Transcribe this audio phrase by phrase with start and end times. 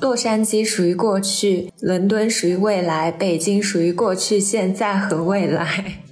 [0.00, 6.02] 洛杉矶属于过去，伦敦属于未来，北京属于过去、现在和未来。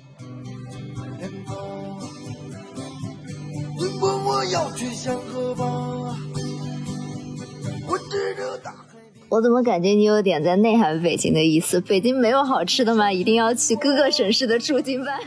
[9.29, 11.81] 我怎么感觉你有点在内涵北京的意思？
[11.81, 13.13] 北京没有好吃的吗？
[13.13, 15.19] 一定要去各个省市的驻京办？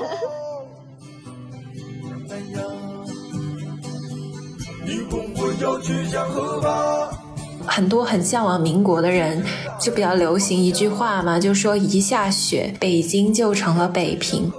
[7.68, 9.44] 很多很向往民国的人，
[9.80, 14.52] 就比较流行一句话嘛，就说一下雪，北京就成了北平。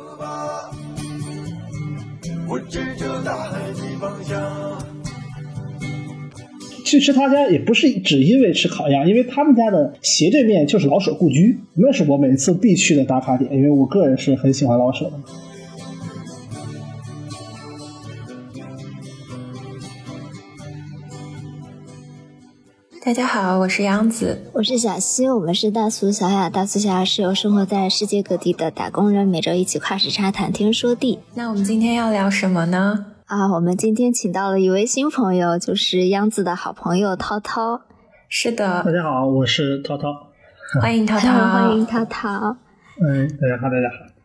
[6.85, 15.13] 去吃他家也不是只因为吃烤鸭，因为他们家的斜对面就是老舍故居，那是我每次必去的打卡点，因为我个人是很喜欢老舍的。
[23.07, 26.51] 大家好，我是杨子，我是小溪，我们是大俗小雅。
[26.51, 31.21] 大俗小雅是由生活在世界各地的打工人每周一起跨时差谈天说地。
[31.35, 33.07] 那我们今天要聊什么呢？
[33.27, 37.83] 啊，我们今天请到了一位新朋友，就是央子的好朋友涛涛。
[38.29, 40.09] 是的，大家好，我是涛涛，
[40.83, 42.57] 欢迎涛涛， 欢迎涛涛。
[43.01, 44.16] 嗯，大家好，大家好。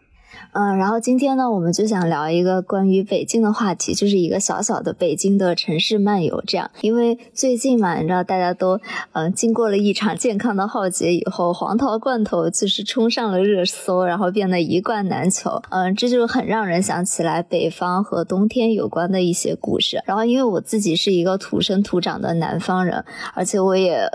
[0.54, 6.44] 嗯，然后今天呢，我们就想聊一个关于北京的话题，就是一个小小的北京的城市漫游。
[6.46, 8.80] 这样，因为最近嘛，你知道，大家都
[9.14, 15.62] 嗯，经过了一场健康的浩劫以后，黄桃罐头就是冲上了热搜，然后变得一罐难求。
[15.70, 20.02] 嗯，这就很让人想起来北方和冬天有关的一些故事。
[20.06, 24.10] 然后，因为我自己是一个土生土长的南方人，而且我也。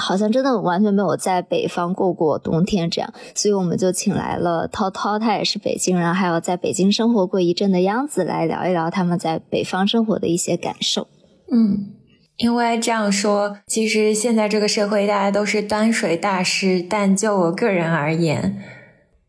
[0.00, 11.08] 好像真的完全没有在北方过过冬天，这样，所以我们就请来了涛涛，他也是北京人，还有在北京生活过一阵的央子来聊一聊他们在北方生活的一些感受。
[11.52, 11.90] 嗯，
[12.36, 18.62] 因为这样说，其实现在这个社会大家都是端水大师，但就我个人而言，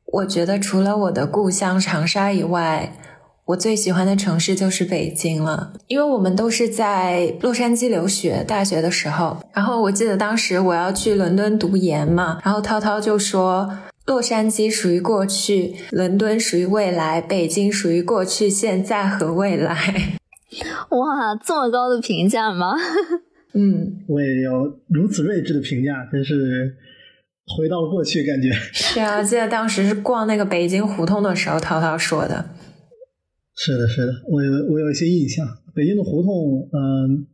[0.05, 2.93] 我觉得除了我的故乡长沙以外。
[3.49, 9.41] 我最喜欢的城市就是北京了，因为我们都是在洛杉矶留学大学的时候。
[9.51, 13.67] 然后我记得当时我要去伦敦读研嘛，然后涛涛就说
[14.05, 20.19] 洛杉矶属于过去，伦敦属于未来，北京属于过去、现在和未来。
[20.91, 22.75] 哇，这么高的评价吗？
[23.55, 26.75] 嗯，我也有如此睿智的评价，真是
[27.57, 28.51] 回到了过去感觉。
[28.71, 32.45] 是啊，记得当时是逛那个北京胡同的时候，涛涛说的。
[33.61, 35.45] 是的，是的，我有我有一些印象。
[35.75, 37.27] 北京的胡同，嗯，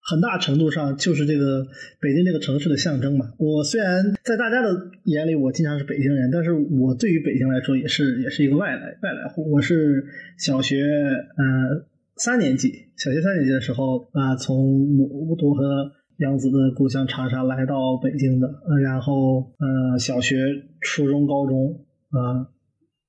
[0.00, 1.66] 很大程度上就是这个
[2.00, 3.32] 北京这个城市的象征嘛。
[3.36, 9.50] 我虽然在大家的眼里我经常是北京人，但是我对于北京来说也是也是一个外来外来户。
[9.50, 10.06] 我是
[10.38, 11.84] 小学呃
[12.14, 18.48] 三年级，小学三年级的时候啊，从我读和杨子的故乡长沙来到北京的，
[18.84, 20.36] 然后呃小学、
[20.80, 22.46] 初中、高中啊，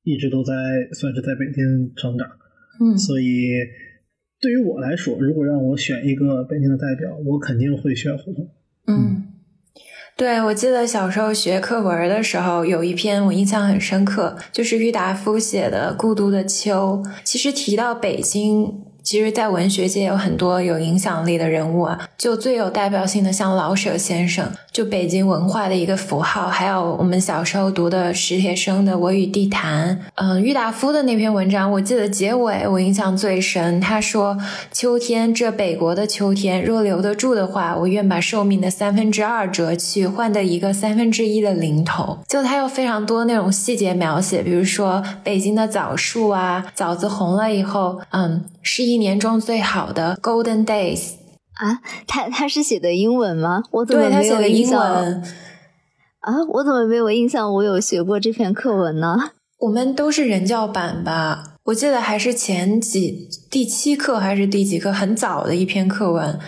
[0.02, 0.54] 一直都在
[0.94, 2.28] 算是在北京成长。
[2.80, 3.50] 嗯，所以
[4.40, 8.50] 对于我来说，如果让我选一个北京的代表，我肯定会选胡同。
[8.88, 9.24] 嗯，
[10.16, 17.04] 对，我记得小时候学课文的时候，有一篇我印象很深刻，就是郁达夫写的《孤独的秋》。
[17.24, 18.87] 其实提到北京。
[19.08, 26.50] 其实，在文学界有很多有影响力的人物啊，就最有代表性的，像老舍先生，就北京文化的一个符号。
[26.50, 33.80] 还有我们小时候读的史铁生的《我与地坛》，嗯，郁达夫的那篇文章，我记得结尾我印象最深。
[33.80, 34.38] 他说
[34.74, 48.44] ：“秋天，这北国的秋天，若留得住的话，我愿把寿命的三分之二折去，换得一个三分之一的零头。”就他有非常多那种细节描写，比如说北京的枣树啊，枣子红了以后，嗯。
[48.70, 51.14] 是一年中最好的 Golden Days
[51.54, 51.82] 啊！
[52.08, 53.64] 他他是写的英文吗？
[53.72, 54.80] 我怎么没有印象？
[56.20, 57.54] 啊，我怎么没有印象？
[57.54, 59.32] 我有学过这篇课文呢？
[59.60, 61.56] 我们都是人教版吧？
[61.64, 66.40] 我记得还是前几第七课还是第几课，很早的一篇课文，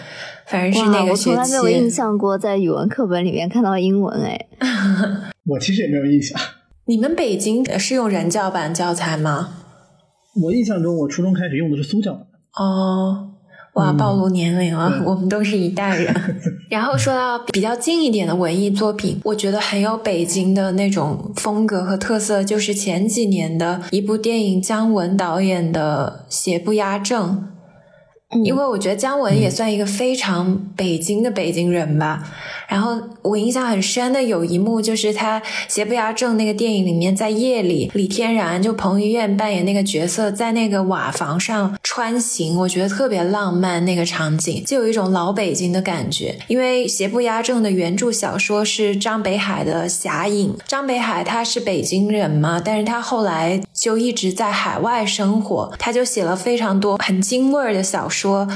[0.45, 1.29] 反正是那个学期。
[1.31, 4.47] 我从来没有印象过在语文课本里面看到英文哎。
[5.47, 6.39] 我其实也没有印象。
[6.85, 9.55] 你们北京是用人教版教材吗？
[10.43, 12.27] 我印象中，我初中开始用的是苏教的。
[12.55, 13.29] 哦，
[13.73, 16.13] 哇，暴露年龄了， 我们都是一代人。
[16.69, 27.37] 然后说到比较近一点的文艺作品，我觉得很有北京的那种风格和特色，就是前几年的一部电影，姜文导演的《邪不压正》。
[28.43, 32.23] 因为我觉得姜文也算一个非常北京的北京人吧。
[32.69, 46.37] 然后我印象很深的有一幕，就是他《邪不压正》那个电影里面，在夜里，李天然就彭于晏扮演那个角色，在那个瓦房上穿行，我觉得特别浪漫，那个场景就有一种老北京的感觉。
[46.47, 58.47] 因为《邪不压正》的原著小说是张北海的《侠影》，张北海他是北京人嘛，但是他后来就一直在海外生活，他就写了非常多很京味儿的小说。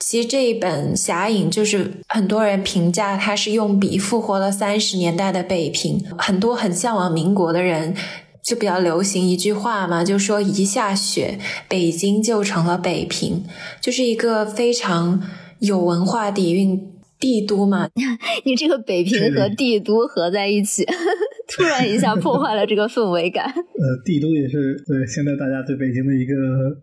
[0.00, 7.94] 其实这一本《侠影》就是很多人评价它是用笔复活了三十年代的北平，很多很向往民国的人
[8.42, 11.38] 就比较流行一句话嘛，就说一下雪，
[11.68, 13.44] 北京就成了北平，
[13.80, 15.22] 就是一个非常
[15.60, 16.80] 有文化底蕴
[17.20, 17.90] 帝都嘛。
[18.44, 20.86] 你这个北平和帝都合在一起，
[21.46, 23.44] 突然一下 破坏了这个氛围感。
[23.44, 26.32] 呃，帝都也是对现在大家对北京的一个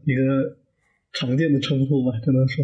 [0.05, 0.55] 一个
[1.13, 2.63] 常见的称呼吧，只能说。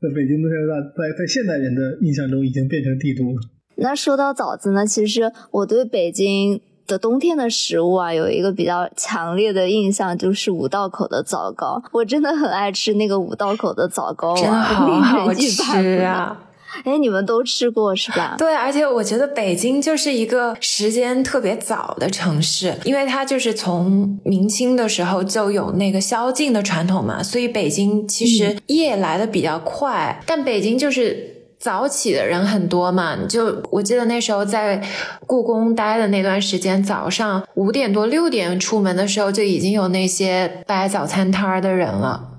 [0.00, 3.40] 在北京的现在，在在现代人的印象中，已经变成帝都了。
[3.76, 11.82] 那说到枣子呢，其实我对北京的冬天的食物啊，有一个比较强烈的印象，就是五道口的枣糕。
[11.92, 16.42] 我真的很爱吃那个五道口的枣糕，真好 好吃啊！
[16.84, 18.34] 哎，你们都吃过是吧？
[18.38, 30.22] 对，而且我觉得北京就是一个时间特别早的城市，因为它就是从明清的时候就有那个宵禁的传统嘛，所以北京其实夜来的比较快。
[30.26, 34.82] 但北京就是早起的人很多嘛，就我记得那时候在
[35.26, 42.35] 故宫待的那段时间，早上五点多六点出门的时候，就已经有那些摆早餐摊儿的人了。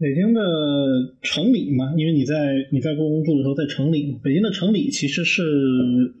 [0.00, 0.40] 北京的
[1.20, 2.34] 城里嘛，因为你在
[2.72, 5.42] 你在故宫住的时候在城里，北京的城里其实是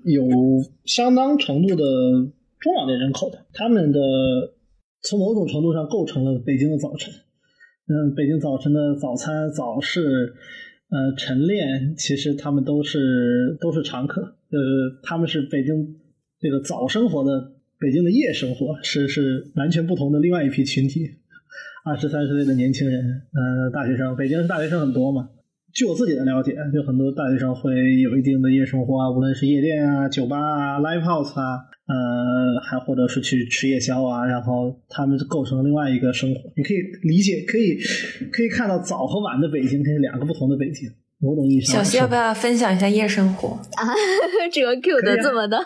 [0.04, 0.28] 有
[0.84, 1.82] 相当程度的
[2.60, 3.98] 中老年人口的，他们的
[5.00, 7.10] 从某种程度上构成了北京的早晨。
[7.88, 10.34] 嗯，北京早晨的早餐、早市、
[10.90, 14.20] 呃晨练，其实他们都是都是常客。
[14.20, 15.96] 呃，他们是北京
[16.38, 21.12] 这个早生活的，北京的夜生活是是完全不同的另外一批群体。
[21.84, 25.28] 二十三十岁的年轻人，呃，大学生，北京是大学生很多嘛。
[25.72, 36.40] 据我自己的了解，就很多大学生会有一定的夜生活啊，无论是夜店啊、酒吧啊、live house 啊，呃，还或者是去吃夜宵啊，然后他们构成另外一个生活。
[36.56, 37.78] 你可以理解，可以
[38.32, 40.90] 可以看到早和晚的北京，它是两个不同的北京。
[41.20, 43.48] 某种意义上，小西要不要分享一下夜生活
[43.78, 43.94] 啊？
[44.50, 45.56] 这个 Q 的这么的，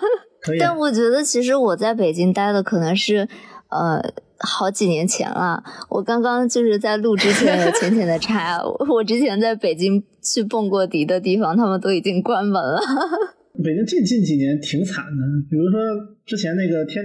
[0.60, 3.26] 但我觉得其实我在北京待的可能是
[3.70, 4.02] 呃。
[4.38, 8.60] 好几年前了，我刚刚就是在录之前有浅浅的查，
[8.92, 12.81] 我之前在北京去蹦过迪的地方，他们都已经关门了。
[13.62, 15.81] 北京近近几年挺惨的，比如说
[16.26, 17.02] 之前那个天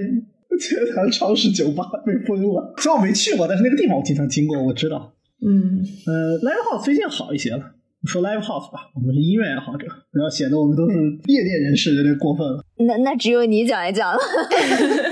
[0.59, 5.13] 天坛超市酒吧被封了，虽然我没去过，但是那个地方我经常经过，我知道。
[5.45, 7.59] 嗯，呃，Live House 最近好一些了。
[8.05, 10.95] 说 Live House 吧，我们是音乐爱好者，不要显得我们都是
[11.27, 12.63] 夜店人士有点过分了。
[12.87, 14.17] 那那只有你讲一讲了。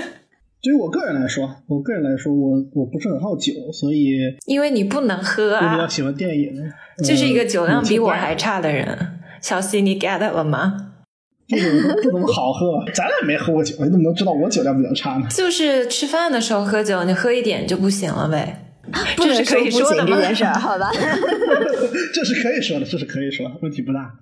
[0.60, 5.66] 对于我个人来说，我个人来说，我我不是很好酒，所以因为你不能喝啊。
[5.66, 6.52] 我比较喜欢电影，
[7.04, 9.20] 就是一个酒量比我还差的人。
[9.40, 10.94] 小 C，你 get 了吗？
[11.48, 15.26] 不怎么不怎么好喝，咱俩没喝过酒，你怎么能知道我酒量比较差呢？
[15.30, 18.64] 就是吃饭的时候喝酒，你喝一点就不行了呗。
[19.16, 20.90] 这是可以说的这件事儿，好吧？
[22.12, 24.12] 这是可以说的，这是可以说，问题不大。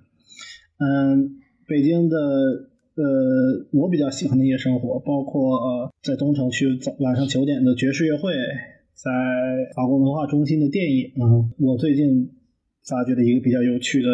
[0.79, 1.31] 嗯，
[1.67, 2.15] 北京的。
[2.97, 8.33] 呃，我比较喜欢的夜生活，包括呃，在东城区早晚上九点的爵士乐会，
[8.95, 9.11] 在
[9.75, 11.11] 法国文化中心的电影。
[11.59, 12.31] 我最近
[12.83, 14.09] 发掘的一个比较有趣的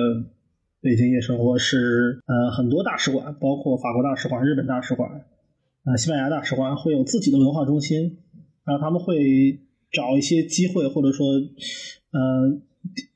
[0.81, 5.09] 北京夜生活是，呃，很多大使馆，包括法国大使馆、日本大使馆、
[5.85, 8.17] 啊，西班牙大使馆，会有自己的文化中心，
[8.65, 9.59] 然后他们会
[9.93, 11.25] 找一些机会，或者说，
[12.11, 12.59] 呃。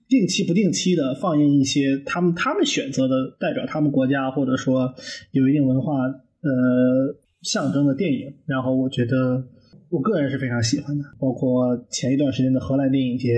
[0.07, 4.93] 定期不定期的放映一些他们他们选择的代表他们国家或者说
[5.31, 9.43] 有一定文化呃象征的电影，然后我觉得
[9.89, 13.33] 我个人是非常喜欢的，包括前一段时间的荷兰电影节，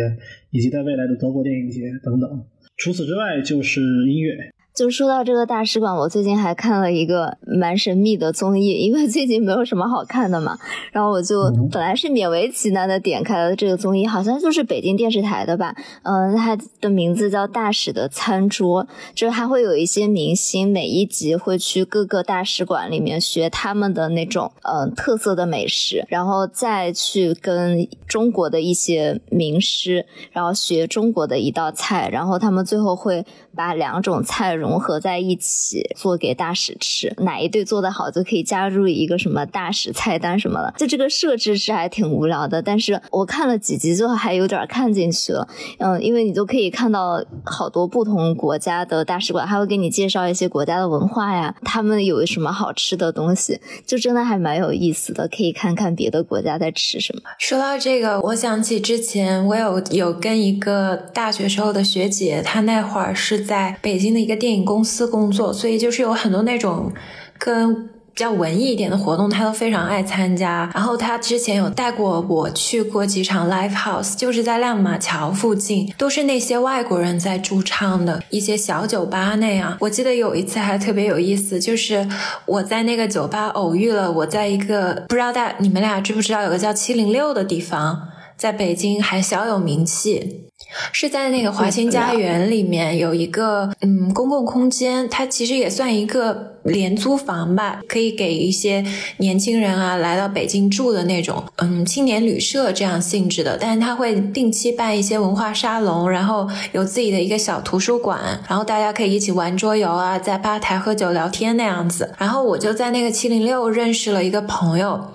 [0.52, 2.46] 以及在未来的德国电影节等等。
[2.78, 4.36] 除此之外就是音乐。
[4.80, 10.58] 就说到这个大使馆，我最近还看了一个蛮神秘的综艺，因为最近没有什么好看的嘛，
[10.94, 33.26] 然后我就本来是勉为其难的点开了这个综艺，好像就是北京电视台的吧，嗯，它的名字叫《大使的餐桌》，就是还会有一些明星每一集会去各个大使馆里面学他们的那种嗯特色的美食，然后再去跟中国的一些名师，然后学中国的一道菜，然后他们最后会
[33.60, 34.80] 把两种菜融。
[34.80, 40.74] 合在一起做给大使吃，哪一对做的好就可以加入一个什么大使菜单什么的。
[40.78, 45.46] 就这个设置是还挺无聊的，但是我看了几集之后还有点看进去了。
[45.80, 57.22] 嗯，因为你就可以看到好多不同国家的大使馆，还会给你介绍一些国家的文化呀，他们有什么好吃的东西，就真的还蛮有意思的，可以看看别的国家在吃什么。
[57.38, 66.94] 说到这个，我想起之前我有有跟一个大学时候的学姐，她那会儿是在北京的一个电影公司工作，所以就是有很多那种
[67.38, 67.90] 跟。
[68.12, 70.70] 比较文艺一点的活动，他都非常爱参加。
[70.74, 79.78] 然后他之前有带过我去过几场 live house，就是在亮马桥附近，都是那些外国人在驻唱的一些小酒吧那样。
[79.80, 82.06] 我记得有一次还特别有意思，就是
[82.46, 90.49] 我在那个酒吧偶遇了我在一个不知道大你们俩知不知道有个叫七零六的地方，在北京还小有名气。
[90.92, 98.86] 是在那个华清家园里面有一个嗯公共空间，它其实也算一个廉租房吧，可以给一些
[99.18, 103.58] 年轻人啊来到北京住的那种嗯青年旅社这样性质的。
[103.60, 112.14] 但是它会定期办一些文化沙龙，然后有自己的一个小图书馆，然后大家可以一起玩桌游啊，在吧台喝酒聊天那样子。
[112.18, 115.12] 然后我就在那个七零六认识了一个朋友。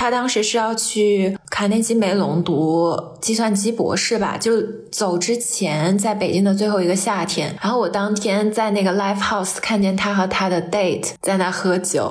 [0.00, 2.90] 他当时是要去卡内基梅隆读
[3.20, 12.04] 计算机博士吧，就走之前在北京的最后一个夏天，然后我当天在那个 live house 看见他和他的 date 在那喝酒，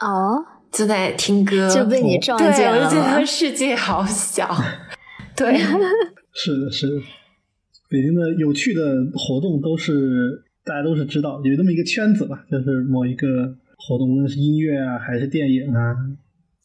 [0.00, 4.48] 哦，就在听歌，就被你撞见了，我就觉得世界好小，
[5.36, 5.58] 对，
[6.32, 6.94] 是的，是的，
[7.90, 8.80] 北京的有趣的
[9.14, 13.26] 活动都是大家都是知道，有这么一个圈子吧，就是某一个
[13.76, 15.94] 活动，无论是音乐啊还是电影啊。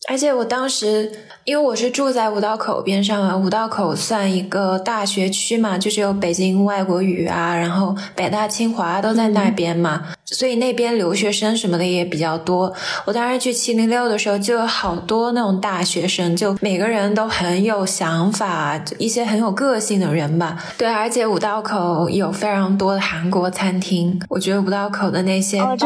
[0.08, 1.12] 而且我当时，
[1.44, 12.74] 因为我是住在五道口边上啊，五道口算一个大学区嘛，就是有北京外国语啊，然后北大、清华都在那边嘛，所以那边留学生什么的也比较多。
[13.06, 20.58] 我当时去七零六的时候，就有好多那种大学生，就每个人都很有想法，一些很有个性的人吧。
[20.78, 25.78] 对，而且五道口有非常多的韩国餐厅，我觉得五道口的那些韩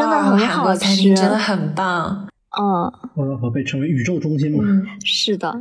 [0.62, 2.28] 国餐厅真的很棒。
[2.60, 2.92] 嗯，
[3.40, 4.64] 我被称为宇宙中心嘛？
[5.04, 5.52] 是的，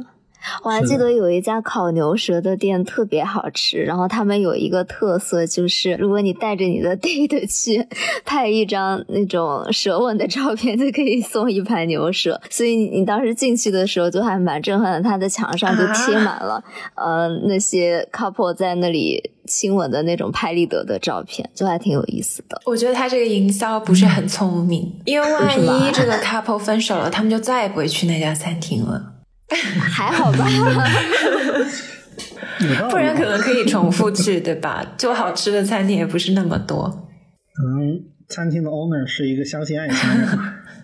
[0.64, 7.88] 我还记得有一家烤牛舌的店特别好吃，然后他们有一个特色就是，如果你带着你的 date 去
[8.26, 12.42] 拍一张那种舌吻的照片，就可以送一盘牛舌。
[12.50, 16.64] 所以你当时进去的时候就还蛮震撼的，他的墙上就贴满了
[16.96, 19.32] 呃那些 couple 在那里。
[19.46, 22.62] 亲吻的那种拍立得的照片，就还挺有意思的。
[22.64, 29.13] 我觉得他这个营销不是很聪明，因为 万一这个 couple 分手了，他们就再也不会去那家餐厅了。
[29.80, 30.48] 还好吧，
[32.90, 34.84] 不然可能可以重复去，对吧？
[34.98, 36.90] 就好吃的餐厅也不是那么多。
[37.56, 40.40] 可能餐厅的 owner 是一个相信爱情的。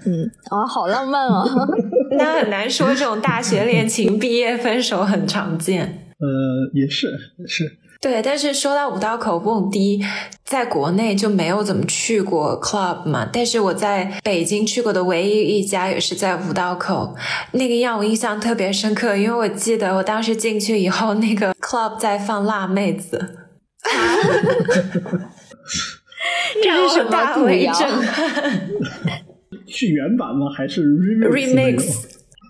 [0.06, 1.48] 嗯，啊，好浪漫哦。
[2.18, 6.08] 那很难说，这种大学恋情毕业分手很常见。
[6.20, 6.28] 呃，
[6.74, 7.08] 也是，
[7.48, 7.66] 是。
[8.01, 10.01] 对，但是说到五道口蹦迪，
[10.46, 13.27] 在国内就没有怎么去过 club 嘛。
[13.32, 17.13] 但是我在北京去过的唯一一家也是在五道口，
[17.51, 23.36] 那个让我印象特别深刻，因为我记得我当时进去以后，那个 club 在放辣妹子，
[26.63, 28.70] 这是什么大为震撼？
[29.68, 30.50] 是原版吗？
[30.56, 32.06] 还是 remix？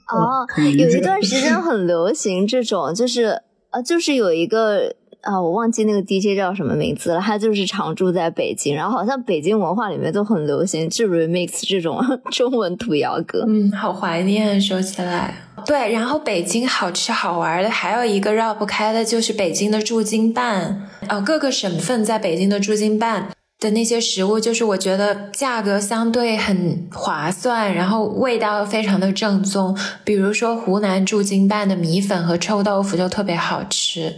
[0.09, 0.45] 哦，
[0.77, 3.41] 有一段时间很流行这种，就是
[3.71, 4.93] 呃，就是有一个。
[5.21, 7.19] 啊，我忘记那个 DJ 叫什么名字了。
[7.19, 13.43] 他就是常住在北京，然后好像北京文化里面都很流行这 remix 这种 中文土谣歌。
[13.47, 15.35] 嗯，好怀念，说起来。
[15.65, 20.87] 对，然后北京好吃好玩的还有一个绕不开的就是北京的驻京办。
[21.07, 29.77] 啊，各个省份在北京的驻京办的那些食物，就是我觉得价格相对很划算，然后味道非常的正宗。
[30.05, 34.15] 比如说湖南驻京办的米粉和臭豆腐就特别好吃。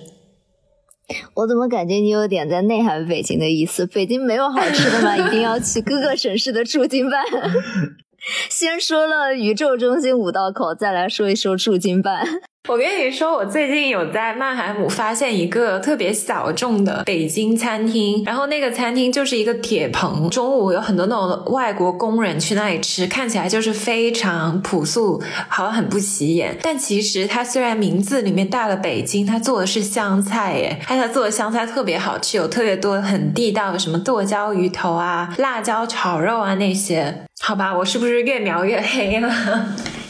[1.35, 3.85] 我怎么感觉你有点在内涵北京的意思？
[3.87, 5.15] 北京没有好吃的吗？
[5.17, 7.23] 一定要去各个省市的驻京办。
[8.49, 12.23] 先说了宇宙中心五道口，再来说一说驻京办。
[12.69, 26.55] 我跟你说，我最近有在曼海姆发现一个特别小众的北京餐厅，然后那个餐厅就是一个铁棚，中午有很多那种外国工人去那里吃，看起来就是非常朴素，好像很不起眼。
[26.61, 37.25] 但其实它虽然名字里面带了北京，它做的是湘菜，耶，它做的湘菜特别好吃，有特别多很地道的什么剁椒鱼头啊、辣椒炒肉啊那些。
[37.43, 39.29] 好吧，我是不是越描越黑了？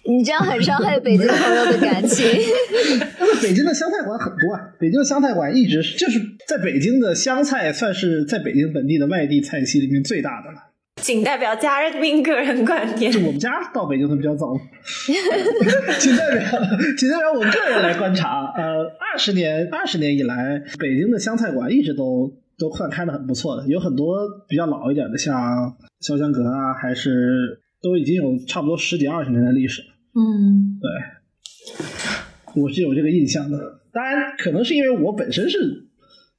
[0.04, 2.26] 你这样很伤害北京朋友的感情。
[3.20, 10.68] 但是北京的湘菜馆很多啊，北京的湘菜馆一直就是在北京的湘菜算是在北京本地的外地菜系里面最大的了。
[11.02, 13.12] 仅代表嘉宾个人观点。
[13.12, 14.54] 就我们家到北京的比较早，
[15.98, 16.60] 仅代表
[16.98, 18.52] 仅代表我个人来观察。
[18.56, 29.82] 呃，二十年二十年以来，北京的湘菜馆一直都都算开的很不错的，有很多比较老一点的，像潇湘阁啊，还是都已经有差不多十几二十年的历史。
[30.14, 33.58] 嗯，对，我是有这个印象的。
[33.94, 35.58] 当然，可能是因为我本身是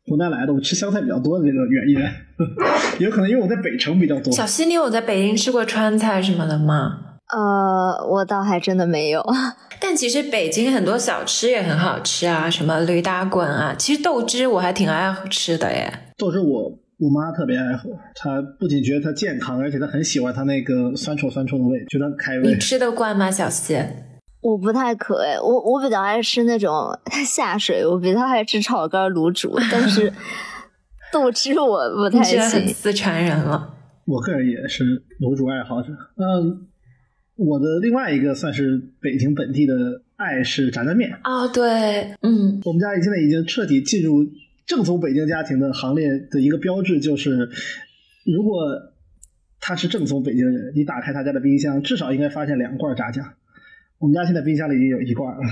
[0.07, 1.99] 湖南来的，我吃湘菜比较多的这个原因，
[3.01, 4.33] 也 有可能因为我在北城比较多。
[4.33, 6.99] 小溪，你有在北京吃过川菜什么的吗？
[7.33, 9.25] 呃，我倒还真的没有。
[9.81, 15.91] 但其实北京很多小吃也很好吃啊，什么驴打滚啊，其实豆汁我还挺爱吃的耶。
[16.19, 22.53] 豆汁我我妈特别爱喝，她不仅觉得它健康，而且她很喜欢它那个酸臭酸臭的味，觉得很开胃。
[22.53, 23.77] 你吃得惯吗，小西？
[24.41, 30.13] 我不太可哎，我我比较爱吃那种 下水，我比较爱吃炒肝、卤煮，但是
[31.13, 32.69] 豆汁我不太行。
[32.69, 33.75] 四川人了。
[34.07, 35.89] 我个人也是卤煮爱好者。
[36.17, 36.67] 嗯，
[37.37, 39.75] 我的另外一个算是北京本地的
[40.17, 41.11] 爱是炸酱面。
[41.25, 44.25] 哦，对，嗯，我们家现在已经彻底进入
[44.67, 47.51] 正宗北京家庭的行列的一个标志，就是
[48.25, 48.61] 如果
[49.61, 53.35] 他是正宗北京人，你打开他家的冰箱，至少应该发现两罐炸酱。
[53.99, 55.43] 我们家现在冰箱里已经有一罐了，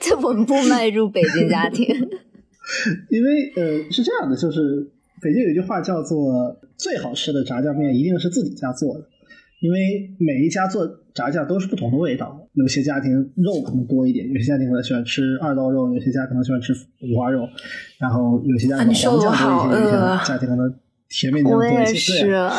[0.00, 1.86] 在稳步迈入北京家庭。
[3.10, 4.90] 因为呃是这样的，就是
[5.22, 9.08] 北京有一句话叫做“最好吃的炸酱面一定是自己家做的”，
[9.60, 10.86] 因为每一家做
[11.18, 17.40] 炸酱都是不同的味道，有些家庭肉可能多一点，有些家庭可能喜欢吃二刀肉，有些家可能喜欢吃五花肉，
[17.98, 20.72] 然后有些家可能啊你说黄酱我好多一些，有饿啊些家庭可能
[21.08, 21.90] 甜面酱我多一些。
[21.90, 22.50] 也是对，，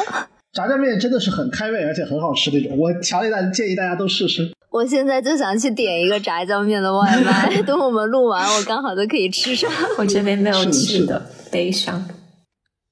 [0.51, 4.51] 炸酱面真的是很开胃，而且很好吃那种，我强烈大建议大家都试试。
[4.71, 9.71] 我现在就想去点一个炸酱面的外卖，等我们录完，我刚好都可以吃上。
[9.97, 12.05] 我这边没有吃的，悲伤。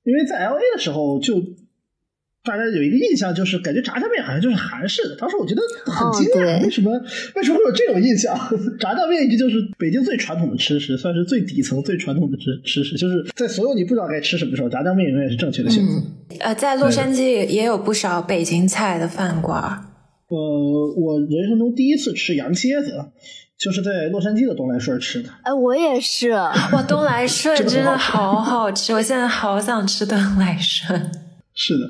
[0.03, 1.35] 因为在 L A 的时候，就
[2.47, 5.15] 大家有一个印象，就是感觉炸酱面好像就是韩式的。
[5.15, 6.91] 当时我觉得很惊讶，哦为什么
[7.35, 8.35] 为什么会有这种印象？
[8.79, 15.91] 炸酱面一直就是北京最传统的吃食，算是最底层、最传统的吃吃食，就是在所有你不知道该吃什么的时候，炸酱面永远是正确的选择。
[15.93, 16.03] 嗯，
[16.39, 19.61] 呃，在洛杉矶也有不少北京菜的饭馆。
[20.29, 20.35] 呃，
[20.97, 22.93] 我人生中第一次吃羊蝎子，
[23.57, 25.29] 就是在洛杉矶的东来顺吃的。
[25.43, 26.31] 哎，我也是。
[26.73, 31.11] 哇，东来顺真的好好吃，我现在好想吃东来顺。
[31.59, 31.85] 是的，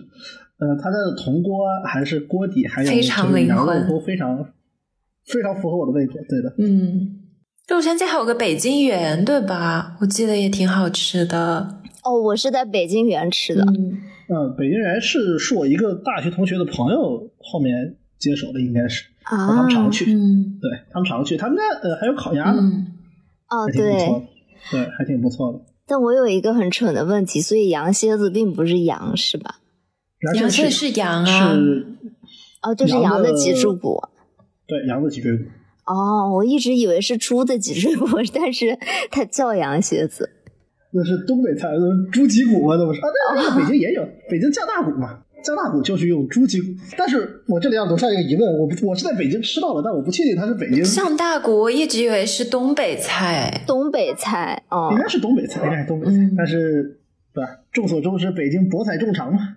[0.60, 4.38] 呃，它的铜锅还是锅底，还有非常灵这个羊肉魂都非常
[5.26, 6.14] 非常符合我的胃口。
[6.28, 7.20] 对的，嗯，
[7.70, 9.98] 洛杉矶还有个北京园，对吧？
[10.02, 11.82] 我记得也挺好吃的。
[12.04, 13.64] 哦，我是在北京园吃的。
[13.64, 13.98] 嗯，
[14.30, 22.88] 呃，北京园是是我一个大学同学的朋友后面接手的，应该是啊他啊们，常去，嗯对他们常去，他们那呃还有烤鸭呢，嗯，
[23.50, 23.94] 哦对，
[24.72, 25.60] 对，还挺不错的。
[25.86, 29.60] 但我有一个很蠢的问题，所以羊蝎子并不是羊是吧？
[30.22, 31.86] 羊蝎蝎是羊啊是
[32.62, 34.02] 哦，就是羊羊的的脊柱骨。
[34.68, 35.44] 对羊的脊椎骨。
[35.86, 38.78] 哦，我一直以为是猪的脊椎骨，但是
[39.12, 40.30] 它叫羊蝎子。
[40.92, 43.08] 那是东北菜，那猪脊骨嘛，那不是啊？
[43.36, 46.68] 那那北京也有，北京酱大骨嘛，酱大骨就是用猪脊骨。
[46.98, 53.62] 但是我这里要留下一个疑问，我不我是在北京吃到了，但我不确定它是北京，酱大骨，我一直以为是东北菜。
[53.68, 56.12] 东北菜，哦应，该是东北菜，应该是东北菜。
[56.14, 57.00] 嗯但是
[57.34, 57.50] 对吧？
[57.72, 59.57] 众所周知，北京博采众长嘛，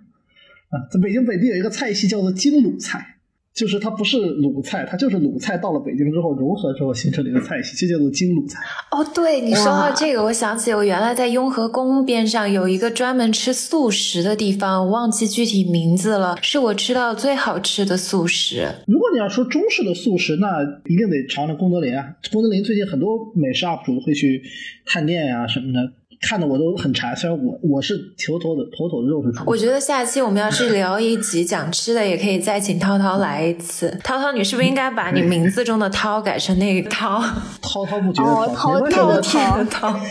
[0.71, 3.17] 啊，在北京本地有一个菜系叫做京鲁菜。
[3.53, 8.61] 就是它不是鲁菜，它就是鲁菜到了北京之后融合之后形成的一个菜系，就叫做京鲁菜。
[8.91, 18.65] 哦，对你说到这个，我想起我原来在雍和宫边上有一个专门吃素食的地方，我忘记具体名字了，是我吃到最好吃的素食。
[18.87, 22.15] 如果你要说中式的素食，那一定得尝尝功德林啊！
[22.31, 24.41] 功德林最近很多美食 UP 主会去
[24.85, 25.79] 探店呀、什么的，
[26.27, 27.15] 看的我都很馋。
[27.15, 33.99] 虽然我我是头头的头头的肉是猪，我觉得下期我们要是聊一集讲吃的，也可以再请涛涛来一次。
[34.03, 37.21] 涛涛，你是不是应该把你名字中的涛改成那个涛？
[37.61, 39.99] 滔滔不绝的哦滔，没关系滔滔我的涛。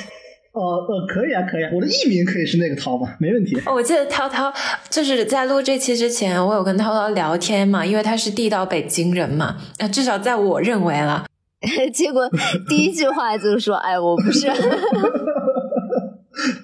[0.53, 3.57] 呃呃，可以啊，可以啊，我的艺名可以是那个涛嘛，没问题。
[3.65, 4.53] 哦，我记得涛涛
[4.89, 11.25] 就是在录这期之前，我有跟涛涛聊天嘛，因为他是地道北京人嘛，啊，至少在我认为了，
[11.95, 12.29] 结果
[12.69, 14.49] 第一句话就说：“哎，我不是。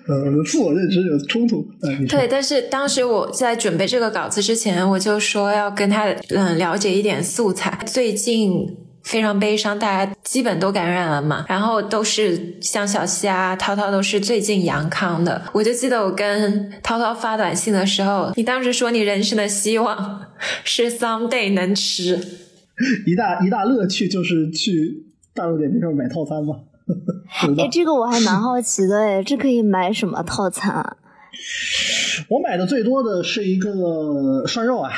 [0.07, 1.67] 呃，自我认知有冲突。
[2.09, 7.79] 对，但是当时我在准备这个稿子之前，我就说要跟他嗯了解一点素材。
[7.87, 8.67] 最近
[9.03, 11.45] 非常悲伤，大家基本都感染了嘛。
[11.49, 15.43] 然后都是像小西啊、涛涛都是最近阳康的。
[15.53, 20.23] 我就记得我跟涛涛发短信的时候，你当时说你人生的希望
[20.65, 22.17] 是 someday 能吃，
[23.07, 26.57] 一大一大乐趣就是去大众点评上买套餐嘛。
[27.59, 30.97] 哎，这个我还蛮好奇的哎，这可以买什么套餐啊？
[32.31, 34.91] 我买的最多的是一个涮肉啊。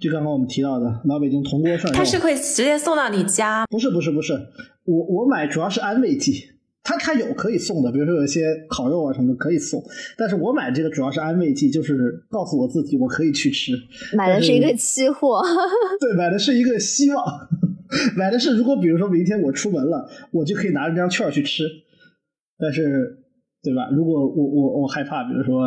[0.00, 3.64] 就刚刚我们提到的老北京铜锅涮肉，它是会直接送到你家？
[3.70, 4.32] 不是不是不是，
[4.84, 6.50] 我我买主要是安慰剂，
[6.82, 9.80] 它它有可以送的，比如说有一些烤肉啊什么的可以送，
[10.18, 13.74] 但是我买这个主要是安慰剂，就是告诉我自己我可以去吃。
[14.16, 15.40] 买的是一个期货，
[16.00, 17.24] 对，买的是一个希望，
[18.16, 21.64] 买的是如果比如说明天我出门了，我就可以拿着这张券去吃，
[22.58, 23.18] 但是
[23.62, 23.88] 对吧？
[23.92, 25.64] 如果我我我害怕，比如说。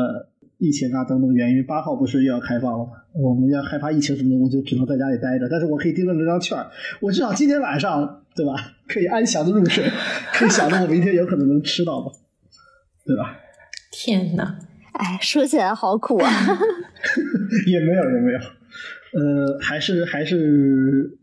[0.58, 2.92] 疫情啊等等原因，八号不是又要开放了吗？
[3.14, 5.50] 我们要害怕疫情什么的，我就只能在家里待着。
[5.50, 6.58] 但是我可以盯着那张券
[7.02, 8.54] 我至少今天晚上，对吧？
[8.88, 9.84] 可以安详的入睡，
[10.32, 12.10] 可以想着我明天有可能能吃到吧，
[13.06, 13.38] 对吧？
[13.92, 14.58] 天哪，
[14.94, 16.32] 哎，说起来好苦啊！
[17.68, 21.18] 也没有，也没有，呃，还是还是，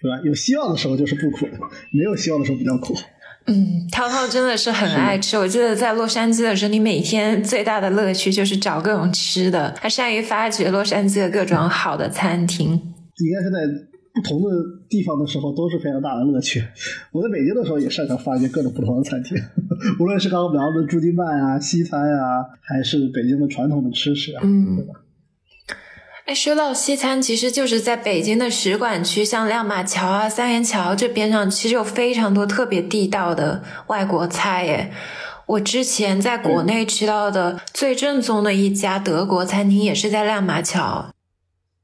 [0.00, 0.20] 对吧？
[0.24, 1.58] 有希望的时候就是不苦的，
[1.92, 2.94] 没有希望的时候比较苦。
[3.46, 5.38] 嗯，涛涛真的是很爱吃。
[5.38, 9.74] 我记得在洛杉矶的时候，你每天最大的乐趣就是找各种吃的。
[9.80, 12.68] 他善于发掘洛杉矶的各种好的餐厅。
[12.72, 13.58] 应该是在
[14.12, 14.50] 不同的
[14.88, 16.62] 地方的时候都是非常大的乐趣。
[17.10, 19.36] 我在北京的时候也擅长发掘各种不同的餐厅，
[19.98, 24.94] 无论是刚刚聊的驻京办啊、西餐啊，还是北京的传统的吃食啊，对吧？
[26.28, 34.66] 哎，说到西餐，其实就是在北京的使馆区，像亮马桥啊、三元桥这边上，其实有非常多特别地道的外国菜。
[34.66, 34.92] 耶。
[35.46, 41.06] 我之前在国内吃到的最正宗的一家德国餐厅，也是在亮马桥。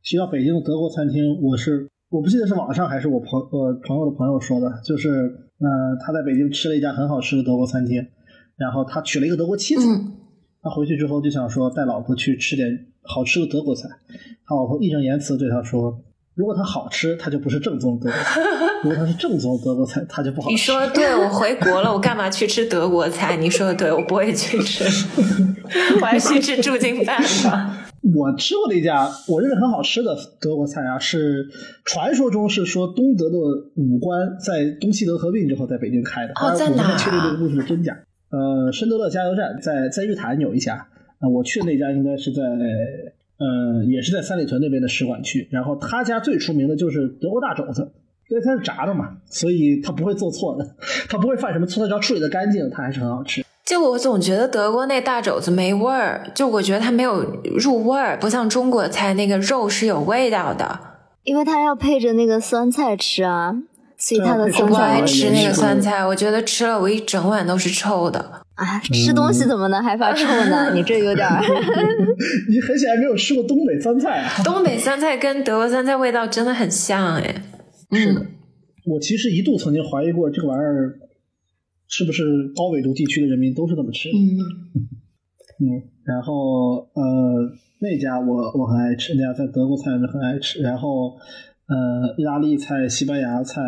[0.03, 8.07] 提到北京的德国餐厅，我是我不记得是网上还是我朋呃朋友的朋友说的，就是呃他在北京吃了一家很好吃的德国餐厅，
[8.59, 9.87] 然后他娶了一个德国妻子，
[10.63, 12.89] 他回去之后就想说带老婆去吃点。
[13.05, 13.89] 好吃的德国菜，
[14.47, 16.01] 他老婆义正言辞对他说
[16.35, 18.41] ：“如果它好吃，它就不是正宗德国菜；
[18.83, 23.37] 如果它是正宗德国菜，它就不好吃。”你说的对，我回国了，我干嘛去吃德国菜？
[23.41, 24.85] 你说的对，我不会去吃，
[26.01, 27.87] 我还去吃驻京饭吧。
[28.15, 31.47] 我吃过的一家我认为很好吃的德国菜啊，是
[31.85, 33.37] 传说中是说东德的
[33.77, 36.33] 武官在东西德合并之后在北京开的。
[36.35, 36.97] 哦，在哪？
[36.99, 37.97] 确定这个故事的真假？
[38.31, 40.87] 呃，申德勒加油站在在日坛有一家。
[41.29, 45.49] 我去的那家应该是在，呃，也是在三里屯那边的使馆区。
[45.51, 47.93] 然后他家最出名的就是德国大肘子，
[48.29, 50.77] 因为它是炸的嘛，所以他不会做错的，
[51.09, 53.45] 他不会犯什么错，他只要处理的干净，它还是很好吃。
[53.65, 57.23] 就我总觉得德国那大肘子没味儿，就我觉得它没有
[57.57, 60.79] 入味儿，不像中国菜那个肉是有味道的，
[61.23, 63.55] 因为它要配着那个酸菜吃啊，
[63.97, 64.75] 所以它的酸菜。
[64.75, 68.43] 我爱吃那个酸菜，我觉得吃了我一整碗都是臭的。
[68.55, 70.73] 啊，吃东西怎么能害怕臭呢？
[70.75, 71.43] 你这有点儿。
[72.49, 74.43] 你很显然没有吃过东北酸菜啊。
[74.45, 77.43] 东北酸菜跟德国酸菜味道真的很像哎。
[77.91, 78.27] 是的，
[78.87, 80.95] 我其实一度曾经怀疑过这个玩意儿
[81.89, 82.23] 是不是
[82.55, 84.19] 高纬度地区的人民都是这么吃的。
[84.19, 84.39] 嗯。
[85.61, 85.67] 嗯，
[86.05, 87.03] 然后呃，
[87.81, 90.61] 那家我我很爱吃，那家在德国菜里很爱吃。
[90.61, 91.17] 然后
[91.67, 93.61] 呃，意大利菜、西班牙菜。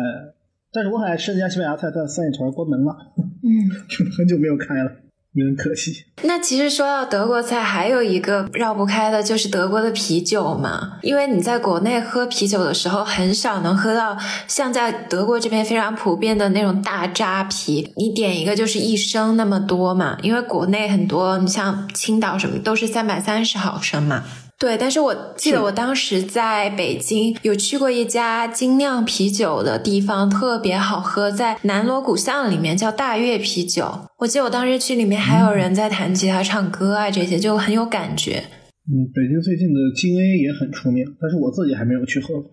[0.77, 2.95] 但是我很爱吃那家西班牙菜，但三里屯关门了，
[3.41, 3.65] 嗯，
[4.15, 4.91] 很久没有开了，
[5.33, 5.91] 有点可惜。
[6.21, 14.15] 那其实说到德国菜，还有一个绕不开的就是德国的啤酒嘛，因为你在国内喝啤酒的时候，很少能喝到
[14.47, 24.23] 像在德国这边非常普遍的那种大扎啤，你点一个就是一升那么多嘛，因为国内很多，你像青岛什么都是三百三十毫升嘛。
[24.59, 33.87] 对，但是我记得我当时在北京有去过一家精酿啤酒的地方，特别好喝，在南锣鼓巷里面叫大悦啤酒。
[34.17, 38.45] 我记得我当时去里面还有人在弹吉他、唱歌啊，这些就很有感觉。
[38.89, 42.49] 嗯，北京最近的金 A 也很出名，但是我自己还没有去喝过，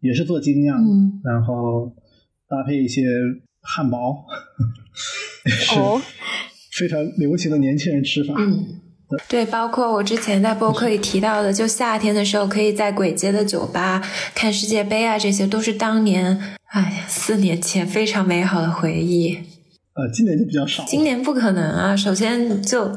[0.00, 0.76] 也是做精酿，
[1.24, 1.90] 然后
[2.46, 3.06] 搭配一些
[3.62, 4.26] 汉堡，
[5.78, 5.98] 哦，
[6.78, 8.34] 非常流行的年轻人吃法。
[8.36, 8.82] 嗯。
[9.28, 14.02] 对，包括我之前在播客里提到的，就夏天的时候可以在簋街的酒吧
[14.34, 19.38] 看世界杯啊，这些都是当年，哎呀，四年前非常美好的回忆。
[19.94, 20.84] 呃，今年就比较少。
[20.86, 21.96] 今年不可能啊！
[21.96, 22.96] 首先就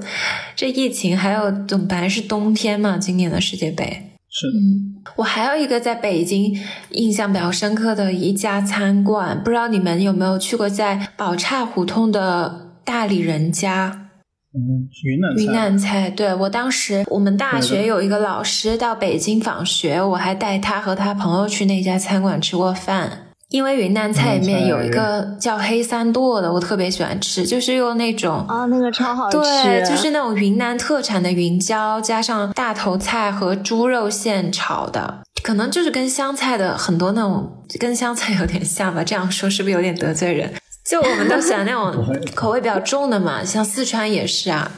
[0.56, 4.12] 这疫情，还有本来是冬天嘛，今年的世界杯。
[4.30, 4.48] 是。
[4.48, 6.56] 嗯，我还有一个在北京
[6.92, 14.11] 印象比较深刻的一家餐馆，不知道你们有没有去过，在宝刹胡同的大理人家。
[14.54, 23.28] 嗯，云南云南菜，对我当时我们大学有一个老师到北京访学，我还带他和他朋友去那家餐馆吃过饭。
[23.50, 39.04] 因为云南菜里面有一个叫黑三剁的，我特别喜欢吃，就是用那种啊，那个超好吃，对，就是那种云南特产的云椒，加上大头菜和猪肉馅炒的，可能就是跟湘菜的很多那种跟湘菜有点像吧。
[39.04, 40.54] 这样说是不是有点得罪人？
[40.92, 44.70] 就我们都喜欢那种 口味比较重的嘛，像四川也是啊，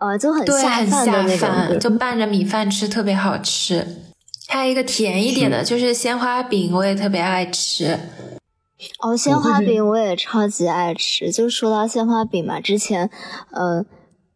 [0.00, 3.86] 呃，就很对，很下饭，就拌着米饭吃特别好吃。
[4.48, 7.98] 还有一个甜一点的，就是鲜花饼，我也特别爱吃。
[9.00, 11.30] 哦，鲜花饼我也超级爱吃。
[11.30, 13.10] 就说到鲜花饼嘛，之前，
[13.50, 13.84] 呃，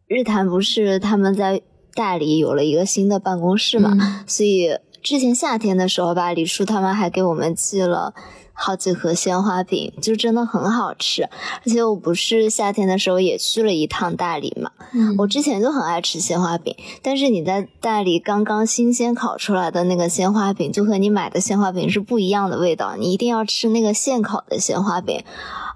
[0.07, 1.63] 日坛不是他们在
[1.95, 4.69] 大理有了一个新的办公室嘛，所以
[5.01, 8.13] 之前夏天的时候吧，李叔他们还给我们寄了。
[8.59, 11.23] 好几盒鲜花饼，就真的很好吃。
[11.23, 14.71] 而且我不是夏天的时候也去了一趟大理嘛，
[15.19, 16.75] 我之前就很爱吃鲜花饼。
[17.01, 22.95] 但是你在大理刚刚新鲜烤出来的那个鲜花饼，就和你买的鲜花饼是不一样的味道。
[22.97, 25.23] 你一定要吃那个现烤的鲜花饼，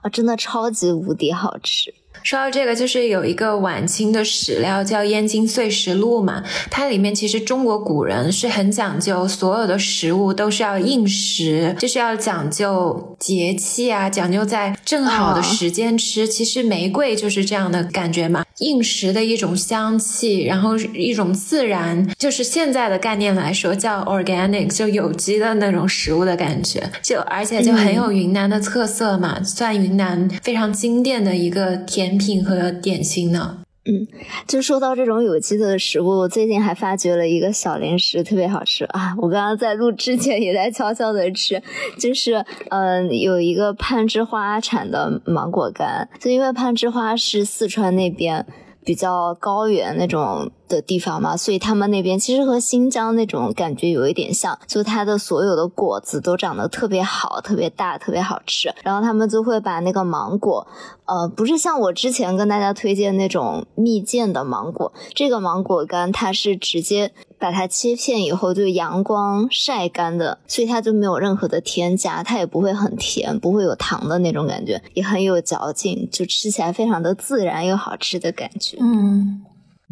[0.01, 1.93] 啊，真的超级无敌好吃。
[2.23, 16.27] 说到这个，就是有一个晚清的史料叫《燕京岁时录》嘛，它里面其实中国古人是很讲究，所有的食物都是要应时，就是要讲究节气啊，讲究在正好的时间吃。
[16.27, 32.11] 其实玫瑰就是这样的感觉嘛，应时的一种香气，然后一种自然，就是现在的概念来说叫 organic，就有机的那种食物的感觉，就而且就很有云南的特色嘛，算云南非常经典的一个甜。
[32.11, 33.59] 甜品和点心呢？
[33.85, 34.05] 嗯，
[34.47, 39.15] 就说到这种有机的食物，我最近还发掘了一个小零食，特别好吃啊！
[39.17, 41.61] 我刚刚在录之前也在悄悄的吃，
[41.99, 48.45] 就是嗯，有一个攀枝花产的芒果干，就因为攀枝花是四川那边。
[48.83, 58.73] 比较高原那种的地方嘛，所以他们那边其实和新疆那种感觉有一点像，就它的所有的果子都长得特别好，特别大，特别好吃。
[58.83, 60.65] 然后他们就会把那个芒果，
[61.05, 67.11] 呃，不是像我之前跟大家推荐那种蜜饯的芒果，这个芒果干它是直接。
[67.41, 78.77] 把它切片以后就阳光晒干的，所以它就没有任何的添加，它也不会很甜，不会有糖的那种感觉，也很有嚼劲，就吃起来非常的自然又好吃的感觉。
[78.79, 79.41] 嗯，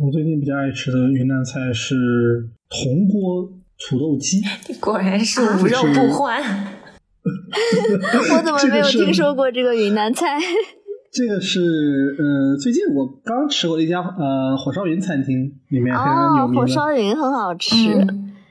[0.01, 6.41] 我最近比较爱吃的云南菜是铜锅土豆鸡， 你果然是无肉不欢。
[7.21, 10.37] 我怎么没有听说过这个云南菜？
[11.11, 17.75] 这个是呃，最近我刚吃过的一家呃火烧云餐厅，里面非常有名的火烧云很好吃。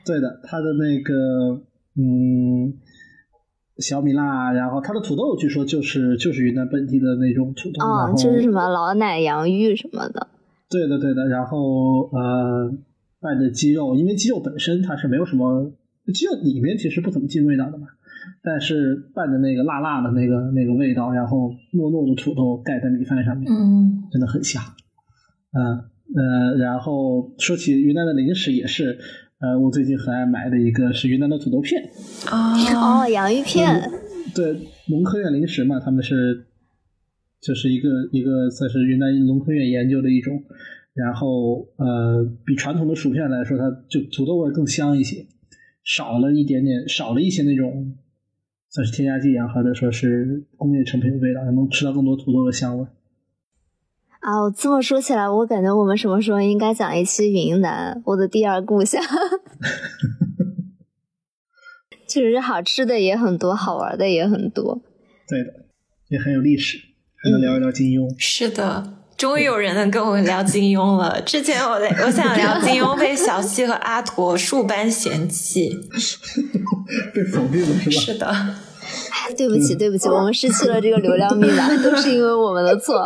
[0.05, 1.63] 对的，它的那个
[1.97, 2.73] 嗯
[3.79, 10.27] 小米辣，然后它的土豆据说就是就是云南本地的那种土豆，嗯，就是什么老奶洋芋什么的。
[10.69, 12.71] 对的，对的，然后呃
[13.19, 15.71] 拌的鸡肉，因为鸡肉本身它是没有什么，
[16.13, 17.87] 鸡肉里面其实不怎么进味道的嘛。
[18.43, 24.61] 但是拌的那个辣辣的那个那个味道，然后糯糯的土豆盖在米饭上面，嗯，真的很香。
[25.51, 25.83] 嗯
[26.15, 28.97] 呃，然后说起云南的零食也是，
[29.39, 31.89] 呃，我最近很爱买的一个是云南的土豆片。
[32.31, 33.89] 哦，洋芋片。
[34.35, 36.47] 对，农科院零食嘛，他们是
[37.41, 40.43] 就是一个一个算是云南农科院研究的一种，
[40.93, 45.25] 然后呃，比传统的薯片来说，它就土豆味更香一些，
[45.83, 47.95] 少了一点点，少了一些那种。
[48.71, 52.85] 算是添加剂啊，或者说是工业成品的味道，能吃到更多土豆的香味。
[54.19, 59.01] 啊，我这么说起来，我感觉我们什么时候应该讲一期云南，我的第二故乡。
[62.07, 64.83] 确实好吃的也很多，好玩的也很多。
[65.27, 65.65] 对的，
[66.09, 66.77] 也很有历史，
[67.21, 68.13] 还能聊一聊金庸。
[68.17, 68.93] 是的。
[69.17, 71.19] 终于有人能跟我聊金庸了。
[71.27, 71.71] 之前我
[72.05, 75.77] 我想聊金庸，被小溪和阿驼数般嫌弃，
[77.13, 77.99] 被否定了是吧？
[77.99, 78.55] 是的。
[79.37, 83.05] 对不起，对不起，我们失去了这个流量密码， 都是因为我们的错。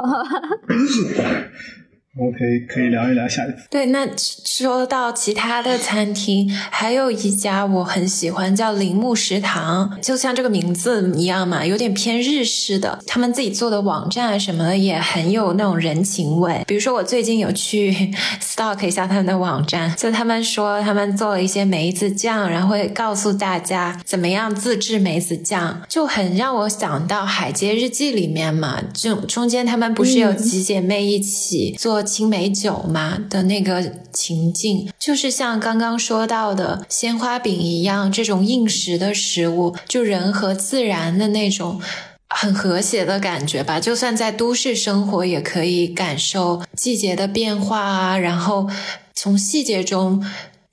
[2.16, 3.66] 我们可以可以聊一聊下一次。
[3.72, 13.00] 对，那说到其他的餐厅，还有一家我很喜欢，叫铃木食堂，就像这个名字一样嘛，有点偏日式的。
[13.08, 16.64] 他们自己做的网站什么的也很有那种人情味。
[16.68, 17.92] 比如说，我最近有去
[18.40, 32.03] stalk 一下他们的网站，就他们说他们做了一些梅子酱，然后会告诉大家怎么样自制梅子酱，就很让我想到《海街日记》里面嘛，就中间他们不是有几姐妹一起做。
[32.04, 41.82] 青梅酒嘛的那个情境，就是像刚刚说到的鲜花饼一样，这种应时的食物，就人和自然的那种
[42.30, 43.80] 很和谐的感觉吧。
[43.80, 48.70] 就算在都市生活，也可以感受季节的变化啊，然后
[49.16, 50.24] 从细节中。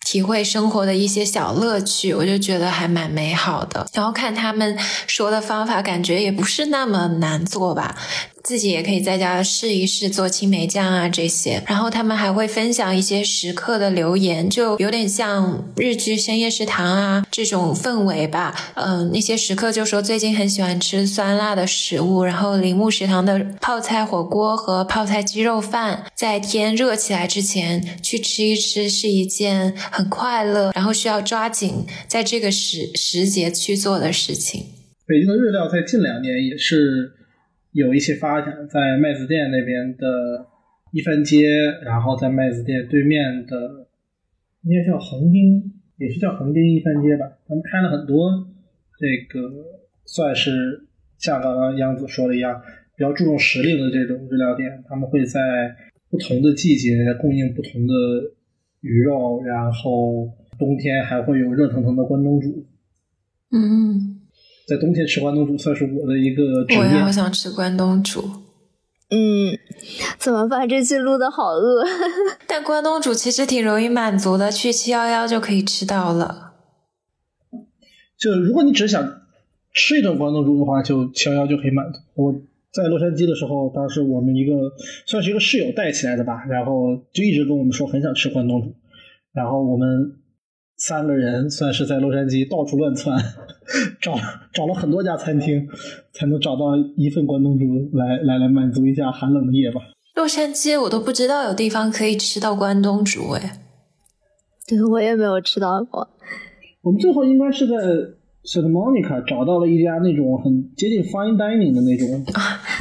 [0.02, 3.86] 体会生活的一些小乐趣，我就觉得还蛮美好的。
[3.92, 7.94] 然后看他们说的方法，感觉也不是那么难做吧。
[8.42, 18.54] 自己也可以在家试一试做青梅酱啊这些，然后他们还会分享一些食客的留言，就有点像日剧深夜食堂啊这种氛围吧。
[18.74, 34.64] 嗯，那些食客就说最近很喜欢吃酸辣的食物，然后铃木食堂的泡菜火锅和泡菜鸡肉饭，在天热起来之前去吃一吃是一件很快乐，然后需要抓紧在这个时时节去做的事情。
[35.06, 37.12] 北京的日料在近两年也是。
[37.72, 40.46] 有一些发展，在麦子店那边的
[40.92, 41.46] 一番街，
[41.84, 43.86] 然后在麦子店对面的
[44.62, 47.26] 应该叫横滨，也是叫横滨一番街吧。
[47.46, 48.28] 他们开了很多
[48.98, 49.48] 这个
[50.04, 52.60] 算是像刚刚央子说的一样，
[52.96, 54.82] 比较注重时令的这种日料店。
[54.88, 55.76] 他们会在
[56.10, 57.94] 不同的季节供应不同的
[58.80, 60.28] 鱼肉，然后
[60.58, 62.66] 冬天还会有热腾腾的关东煮。
[63.52, 64.19] 嗯。
[64.70, 66.78] 在冬天吃关东煮算是我的一个职业。
[66.78, 68.22] 我也好想吃关东煮。
[69.10, 69.58] 嗯，
[70.16, 70.68] 怎么办？
[70.68, 71.84] 这期录的好饿。
[72.46, 76.52] 但关东煮其实挺容易满足的，去七幺幺就可以吃到了。
[78.16, 79.02] 就如果你只想
[79.72, 81.98] 吃一顿关东煮的话，就七幺幺就可以满足。
[82.14, 82.32] 我
[82.72, 84.52] 在洛杉矶的时候，当时我们一个
[85.04, 88.72] 算是一个室友带起来的吧，然后就一直跟我们说很想吃关东煮，
[89.32, 90.19] 然后我们。
[90.80, 93.16] 三个人算是在洛杉矶到处乱窜，
[94.00, 94.14] 找
[94.52, 95.68] 找了很多家餐厅，
[96.12, 97.64] 才能找到一份关东煮
[97.96, 99.80] 来来来满足一下寒冷的夜吧。
[100.16, 103.60] 洛杉矶我都不知道有地方可以吃到关东煮哎，
[104.66, 106.08] 对我也没有吃到过。
[106.82, 107.74] 我们最后应该是在
[108.42, 112.24] Santa Monica 找到了一家那种很接近 fine dining 的那种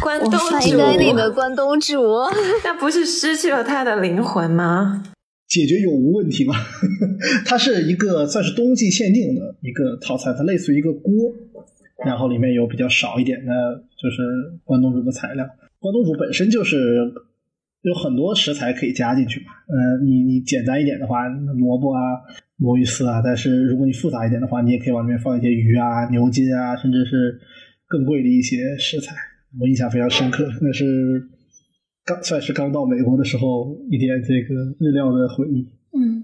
[0.02, 2.02] 关东煮，fine dining 的关东煮，
[2.64, 5.04] 那不是失去了它的灵魂吗？
[5.50, 6.54] 解决有无问题吗？
[7.44, 11.12] 它是一个算是冬季限定的一个套餐，它类似于一个锅，
[12.06, 14.22] 然后里面有比较少一点的，就是
[14.64, 15.44] 关东煮的材料。
[15.80, 17.12] 关东煮本身就是
[17.82, 19.48] 有很多食材可以加进去嘛。
[19.68, 22.00] 嗯，你你简单一点的话，萝卜啊、
[22.58, 27.40] 魔芋丝啊，但是如果你复杂一点的话，你也可以往里面放一些鱼啊、牛筋啊，甚至是
[27.88, 29.16] 更贵的一些食材。
[29.60, 31.28] 我印象非常深刻，那是。
[32.10, 35.68] 刚算是刚到美国的时候一点这个日料的回忆。
[35.96, 36.24] 嗯，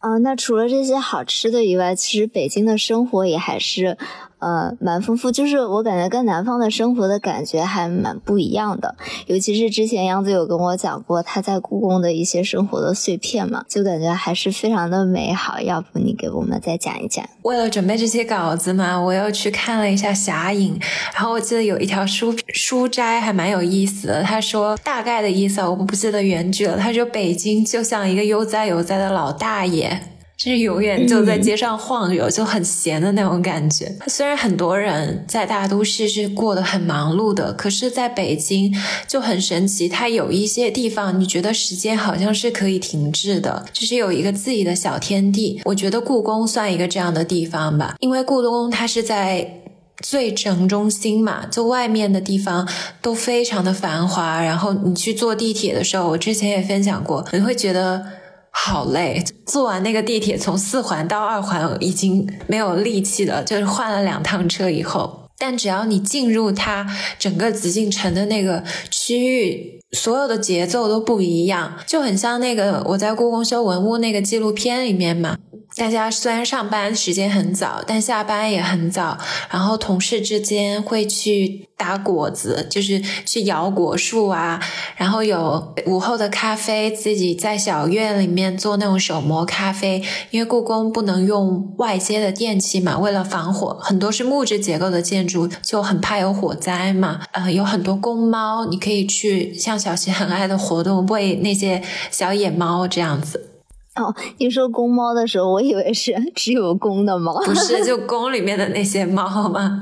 [0.00, 3.96] 啊，那除了这些好吃的以外，其实北京的生活也还是。
[4.38, 8.94] 呃，蛮丰富，就是我感觉跟南方的生活的感觉还蛮不一样的。
[9.26, 15.60] 尤其是之前杨子有跟我讲过他在故宫的一些生活的碎片嘛，就感觉还是非常的美好。
[15.60, 17.28] 要不你给我们再讲一讲？
[17.42, 20.78] 为了准备这些稿子嘛，我又去看了一下《侠影》，
[21.12, 24.22] 然后我记得有一条书书斋还蛮有意思的。
[24.22, 26.76] 他说大概的意思我不记得原句了。
[26.76, 30.00] 他说北京就像一个悠哉悠哉的老大爷。
[30.38, 33.92] 就是永远就在街上晃悠，就很闲的那种感觉。
[34.06, 38.72] 虽然很多人在大都市是过得很忙碌的，可是在北京
[39.08, 39.88] 就很神奇。
[39.88, 45.60] 它有一些地方，你觉得时间好像是可以停滞的，就是有一个自己的小天地。
[45.64, 49.62] 我觉得故宫算一个这样的地方吧，因为故宫它是在
[50.00, 52.68] 最城中心嘛，就外面的地方
[53.02, 54.40] 都非常的繁华。
[54.40, 58.17] 然后你去坐地铁的时候，我之前也分享过，你会觉得。
[58.60, 65.22] 好累，坐完那个地铁从四环到二环已经没有力气了，就是换了两趟车以后。
[65.38, 66.86] 但只要你进入它
[67.18, 75.38] 整个紫禁城的那个区域，所有的节奏都不一样，就很像那个我在故宫修文物那个纪录片里面嘛。
[75.78, 79.16] 大家虽然上班时间很早，但下班也很早，
[79.48, 84.60] 然后同事之间会去打果子，就是去摇果树啊，
[84.96, 97.20] 然后有午后的咖啡，自己在小院里面做那种手磨咖啡，因为故宫不能用外接的电器嘛，为了防火，很多是木质结构的建筑，就很怕有火灾嘛。
[97.30, 103.57] 呃，有很多公猫，你可以去像小琪很爱的活动，喂那些小野猫这样子。
[103.98, 109.80] 哦，你说公猫的时候，我以为是 只有公的猫，不是就宫里面的那些猫好吗？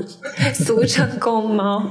[0.54, 1.82] 俗称公猫。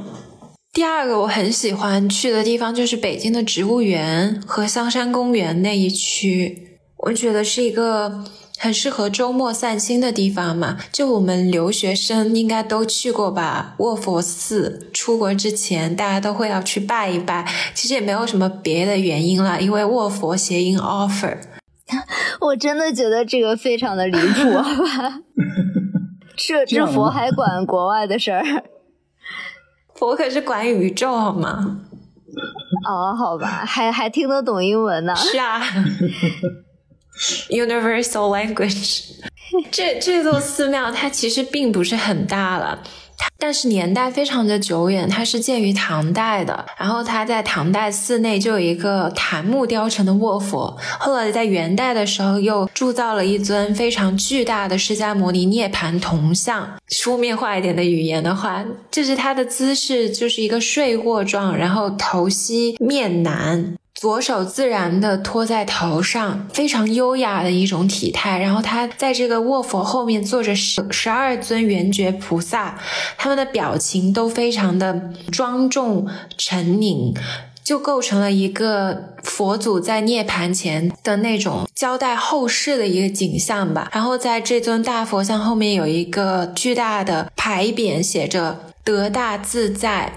[0.73, 8.25] 第二个我很喜欢去的地方就是北京的植物园和香山公园那一区，我觉得是一个
[8.57, 10.77] 很适合周末散心的地方嘛。
[10.91, 13.75] 就我们留学生应该都去过吧？
[13.77, 17.49] 卧佛寺，出国之前大家都会要去拜一拜。
[17.73, 21.37] 其实也没有什么别的原因了，因为卧佛谐音 offer。
[22.41, 25.19] 我真的觉得这个非常的离谱，好吧？
[26.35, 28.43] 这这佛还管国外的事儿？
[29.95, 31.81] 佛可是管宇宙好吗？
[32.87, 35.15] 哦，好吧，还还听得懂英文呢？
[35.15, 35.61] 是啊。
[37.49, 39.11] universal language。
[39.71, 42.83] 这这座寺庙它其实并不是很大了。
[43.37, 46.65] 但是年代非常的久远，它是建于唐代的。
[46.79, 50.75] 然后它在唐代寺内就有一个檀木雕成的卧佛。
[50.99, 56.77] 后来在元代的时候又铸造了一尊非常巨大的释迦牟尼涅盘铜像。
[56.87, 63.75] 书面化一点的语言的话，就是它的姿势就是一个睡卧状，然后头西面南。
[64.05, 68.37] 左手自然的托在头上，非常优雅的一种体态。
[68.37, 72.77] 然后他在这个卧佛后面坐着十十二尊圆觉菩萨，
[73.17, 77.15] 他们的表情都非常的庄重沉凝，
[77.63, 83.89] 就构成了一个佛祖在涅盘前的那种交代后事的一个景象吧。
[83.91, 90.13] 然后在这尊大佛像后面有一个巨大的牌匾，写着“得大自在”。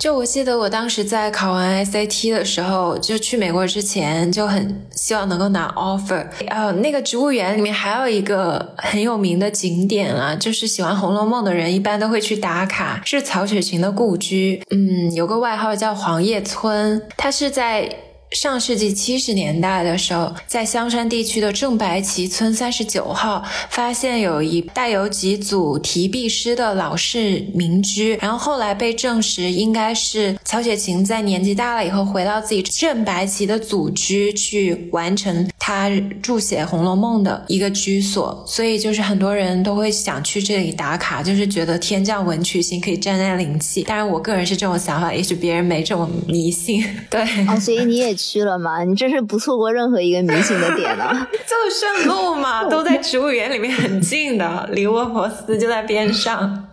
[0.00, 6.26] 就我记得，我当时在考完 SAT 的时候，就去美国之前就很希望能够拿 offer。
[6.48, 14.62] 呃，那个植物园里面还有一个很有名的景点啊，就是喜欢《红楼梦》的人一般都会去打卡，是曹雪芹的故居。
[14.70, 17.94] 嗯，有个外号叫黄叶村，它是在。
[18.30, 35.90] 上世纪七十年代的时候，在香山地区的正白旗村三十九号，发现有一带有几组题壁诗的老式民居，然后后来被证实应该是曹雪芹在年纪大了以后回到自己正白旗的祖居去完成他
[36.22, 43.82] 注写《红楼梦》的一个居所，所以就是很多人都会想去这里打卡，就是觉得天降文曲星可以沾沾灵气。
[43.82, 46.84] 当然，我个人是这种想法，也许别人没这么迷信。
[47.10, 48.19] 对，哦，所以你也。
[48.28, 48.84] 去了吗？
[48.84, 51.04] 你真是不错过任何一个明星的点呢。
[51.32, 56.68] 就顺路嘛， 都在植物园里面很近的，离沃佛斯就在边上。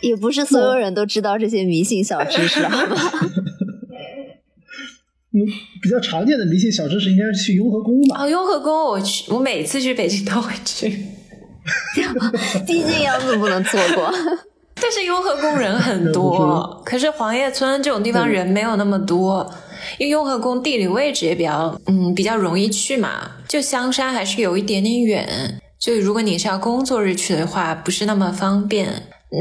[0.00, 3.12] 也不是所有人都知道这些迷信小知识，好吧？
[5.34, 5.44] 嗯，
[5.82, 8.22] 比较常见的迷信小知识应该是去雍和宫吧？
[8.22, 10.88] 哦，雍和宫我去，我每次去北京都会去。
[12.66, 14.12] 毕竟样子不能错过。
[14.80, 19.52] 但是雍和宫人很多，可是黄叶村这种地方人没有那么多。
[19.98, 23.30] 因为雍和宫地理位置也比较，嗯，比较容易去嘛。
[23.48, 28.88] 就香山还是有一点点远，就如果你是要工作日去的话，不是那么方便。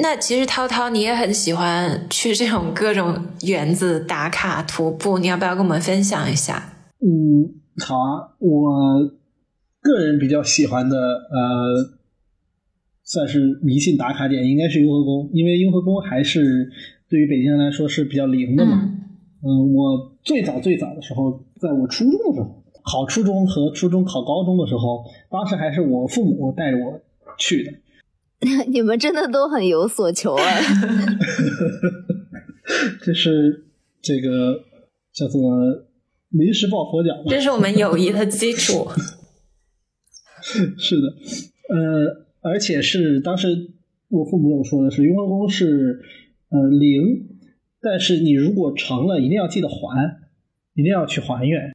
[0.02, 6.74] 那其实涛涛你也很喜欢去这种各种园子打卡徒步，你要不要跟我们分享一下？
[7.00, 7.48] 嗯，
[7.86, 9.00] 好啊，我
[9.82, 11.98] 个人比较喜欢的，呃，
[13.06, 16.70] 算是迷信打卡点，应该是雍和宫，因为雍和宫还是
[17.10, 18.82] 对于北京人来说是比较灵的嘛。
[19.42, 27.00] 嗯，我最早最早的时候，在我初中的时候，考初中和初中考高中的时候，当时还是我父母带着我
[27.40, 27.72] 去的。
[28.68, 30.44] 你们真的都很有所求啊！
[33.02, 33.68] 这是
[34.02, 34.60] 这个
[35.14, 35.42] 叫做
[36.32, 38.86] 临时抱佛脚，这是我们友谊的基础。
[40.78, 41.08] 是的，
[41.74, 43.72] 呃，而且是当时
[44.10, 46.02] 我父母跟我说的是，雍和宫是
[46.50, 47.27] 呃灵。
[47.90, 50.18] 但是你如果成了，一定要记得还，
[50.76, 51.72] 一定要去还愿。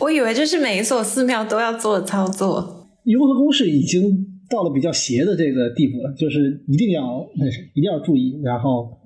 [0.00, 2.88] 我以为这是每一所寺庙都要做的操作。
[3.02, 8.40] 雍和宫是已经到了比较邪的这个地步了，就是一定要那什，一定要注意。
[8.44, 9.00] 然后，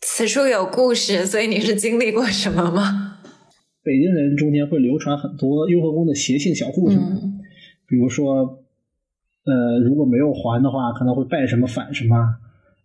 [0.00, 3.18] 此处有故事，所以你是经历过什么吗？
[3.82, 6.96] 北京人中间会流传很多雍和宫的邪性小故事，
[7.86, 8.62] 比如说，
[9.44, 12.16] 呃，如果没有还的话，可能会拜什么反什么。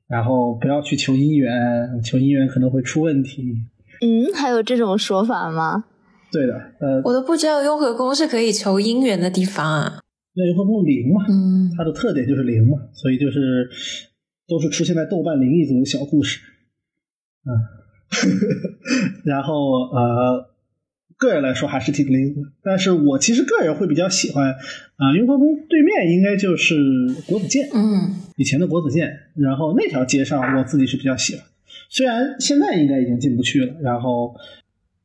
[0.07, 3.63] 然后不要去求姻缘，求姻缘可能会出问题。
[4.01, 5.85] 嗯，还有这种说法吗？
[6.31, 9.99] 对的，呃，我都不知道雍和宫是可以求姻缘的地方啊。
[10.33, 13.69] 那雍和宫灵嘛，嗯，它的特点就是灵嘛，所以就是
[14.47, 16.39] 都是出现在豆瓣灵异组的小故事。
[17.45, 17.55] 嗯，
[19.25, 19.53] 然后
[19.91, 20.56] 呃。
[21.17, 24.53] 个人来说还是挺灵的，但是我其实个人会比较喜欢
[24.97, 26.75] 啊，雍和宫对面应该就是
[27.27, 31.43] 国子监，嗯，以前的国子监，然后那条街上我自己是比较喜欢，
[31.89, 34.35] 虽然现在应该已经进不去了，然后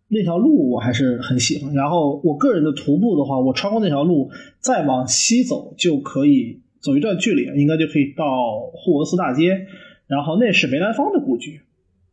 [0.08, 9.66] 那条路我还是很喜欢，然后我个人的徒步的话，我穿过那条路再往西走就可以走一段距离，应该就可以到护国寺大街，
[10.06, 11.62] 然后那是梅兰芳的故居，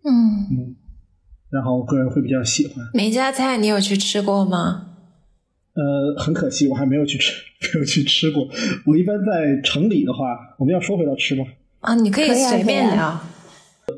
[0.06, 0.48] 嗯。
[0.52, 0.76] 嗯。
[1.52, 4.86] 然后个人会比较喜欢梅家菜，你有去吃过吗？
[5.74, 7.34] 呃，很可惜，我还没有去吃，
[7.74, 8.48] 没有去吃过。
[8.86, 11.46] 我一般在城里的话，我们要说回到吃吗？
[11.80, 13.20] 啊，你可以随便聊。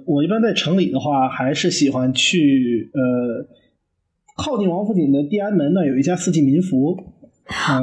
[0.06, 3.48] 我一般在城里的话，还是喜欢去呃，
[4.38, 6.98] 靠近王府井的地安门那有一家四季民福。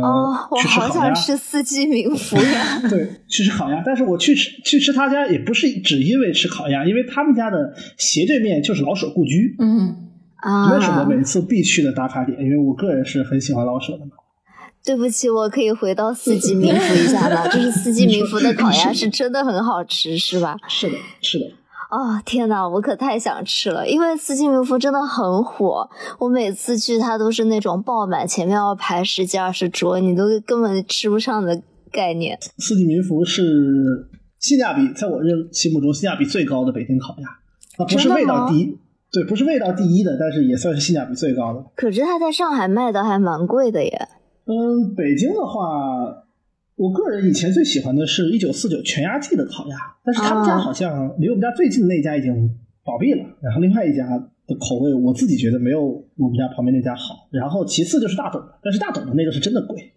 [0.02, 2.80] 哦，我好想吃四季民福呀！
[2.88, 3.82] 对，去吃烤鸭。
[3.84, 9.54] 但是我去吃去吃他家也不是只因为吃烤鸭，因为他们家的斜对面就是老舍故居。
[9.59, 10.06] 嗯
[10.36, 14.12] 啊，那是我每次必去的打卡点，因为我个人是很喜欢老舍的嘛。
[14.84, 17.46] 对不起，我可以回到四季 民福一下吗？
[17.48, 20.56] 就是四季民福的烤鸭是真的很好吃，是吧？
[20.68, 21.44] 是的，是的。
[21.91, 32.39] 哦天呐，我可太想吃了，因为四季民福真的很火，我每次去它都是那种爆满，前面要排十几二十桌，你都根本吃不上的概念。
[32.59, 34.09] 四季民福是
[34.39, 37.28] 性价比，在我认心目中性价比最高的北京烤鸭，
[37.82, 38.78] 啊，不是味道第一，
[39.11, 41.64] 对，不是味道第一的，但是也算是性价比最高的。
[41.74, 44.09] 可是它在上海卖的还蛮贵的耶。
[44.45, 46.24] 嗯，北京的话，
[46.78, 52.48] 我个人以前最喜欢的是一九四九全鸭记的烤鸭，但是他们家好像离我们家最近的那家已经
[52.86, 53.24] 倒闭了。
[53.42, 54.06] 然后另外一家
[54.46, 55.82] 的口味，我自己觉得没有
[56.16, 57.26] 我们家旁边那家好。
[57.32, 59.92] 然后其次就是大董的，但是大董的那个是真的贵。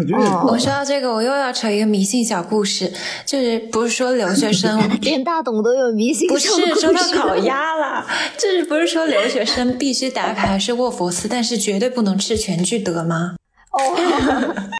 [0.00, 2.90] 我觉得我说到这个，我又要扯一个迷信小故事，
[3.26, 8.04] 就是不是说留学生 连大董都有迷信，不是说到烤鸭了，
[8.38, 13.36] 就是不是说留学生必须打卡是沃佛斯，但是绝对不能吃全聚德吗？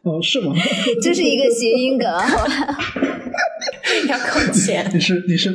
[0.03, 0.53] 哦，是吗？
[1.01, 2.09] 这是一个谐音梗，
[4.09, 4.89] 要扣钱。
[4.93, 5.49] 你是你是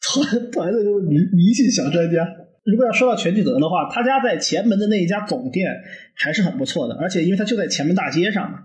[0.00, 2.26] 团团的这个迷迷信小专家。
[2.64, 5.68] 如果要说到全聚德的话，他家在前门的那一家总店
[6.14, 8.58] 还是很不错的，而且因为他就在前门大街上嘛。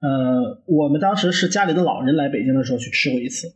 [0.00, 3.48] 呃，我们当时是家里的老人来北京的时候去吃过一次。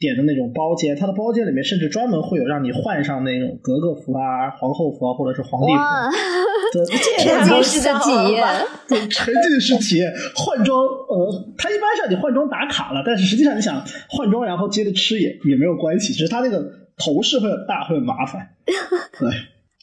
[0.00, 6.84] 点的那种包间，它的包间里面甚至专门会有让你换上那种格格服啊、皇后服啊，或者是皇帝服，
[7.22, 8.42] 沉浸式的体验，
[8.88, 10.82] 对，沉浸式体验换装。
[10.82, 16.64] 呃，它一般是让你换装打卡了，但是实际上你想换装然后接着吃也也没有关系，只是它那个
[16.96, 18.48] 头饰会很大，会很麻烦。
[18.64, 19.28] 对，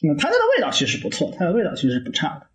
[0.02, 2.46] 嗯，它那个味道其实不错，它的味道其实是不差的。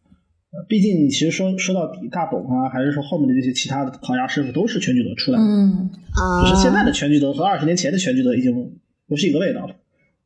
[0.70, 5.44] 毕竟你，其实说说到底，大董啊，还是说后面的这些其他的烤鸭师傅，都是全聚德出来的。
[5.44, 8.54] 嗯啊，只是现在的全聚德和二十年前的全聚德已经
[9.08, 9.76] 不是一个味道了，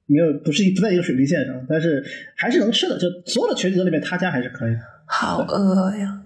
[0.06, 2.04] 没有不是不在一个水平线上，但是
[2.36, 3.00] 还是能吃的。
[3.00, 4.80] 就所有的全聚德里面，他家还是可以的。
[5.06, 6.24] 好饿呀！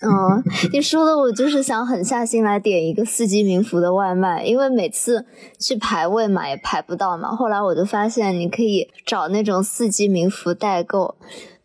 [0.00, 0.42] 哦，
[0.72, 5.26] 你说的我就是想狠下心来点一个四季民福的外卖，因为每次
[5.60, 7.28] 去排位嘛也排不到嘛。
[7.36, 11.16] 后来我就发现你可以找那种四季民福代购。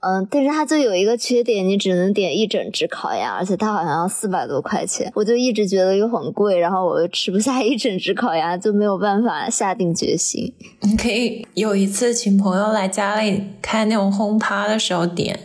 [0.08, 10.54] 嗯，但是它就有一个缺点，你只能点一整只烤鸭，而且它好像要四百多块钱，我就一直觉得又很贵，然后我又吃不下一整只烤鸭，就没有办法下定决心。
[10.84, 15.38] 你可以有一次请朋友来家里开那种轰趴的时候点，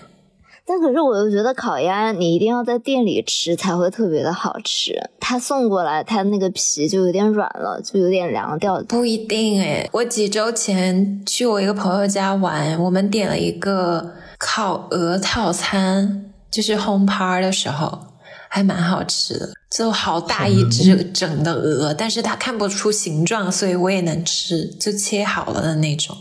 [0.64, 8.80] 但可是我又觉得烤鸭你一定要在店里吃才会特别的好吃，他送过来它那个皮就有点软了，就有点凉掉。
[8.86, 14.12] 不一定诶，我几周前去我一个朋友家玩，我们点了一个。
[14.44, 18.06] 烤鹅套餐就是轰趴的时候
[18.48, 26.16] 还蛮好吃的，就好大一只整的鹅，但是它看不出形状，所以我也能吃，就切好了的那种。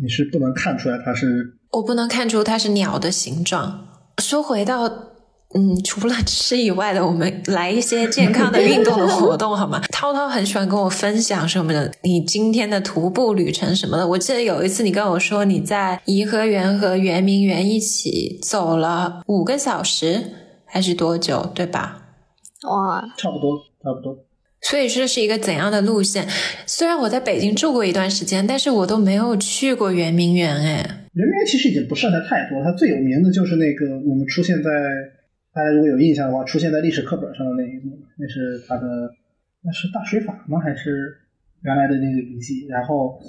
[0.00, 1.58] 你是不能看出来它是？
[1.72, 3.88] 我不能看出它是鸟的形状。
[4.22, 5.10] 说回到。
[5.56, 9.80] 嗯，除了吃以外的，我们来一些健康的运动的活动好吗？
[9.92, 14.06] 涛涛很喜欢跟我分享什么的，你今天的徒步旅程什么的。
[14.08, 20.24] 我记得有一次你跟我说你在颐和园和圆明园一起走了五个小时，
[20.64, 22.02] 还是多久，对吧？
[22.64, 24.18] 哇，差不多，差不多。
[24.60, 26.26] 所以这是一个怎样的路线？
[26.66, 30.56] 虽然我在北京住过一段时间，但是我都没有去过圆明园。
[30.56, 30.82] 哎，
[31.12, 34.70] 圆明园其实已经不算的太多，它最有名的就是那个我们出现在。
[35.54, 39.14] 大家如果有印象的话，出现在历史课本上的那一幕，那是他的，
[39.62, 40.58] 那是大水法吗？
[40.58, 41.14] 还是
[41.62, 42.66] 原来的那个遗迹？
[42.66, 43.20] 然后，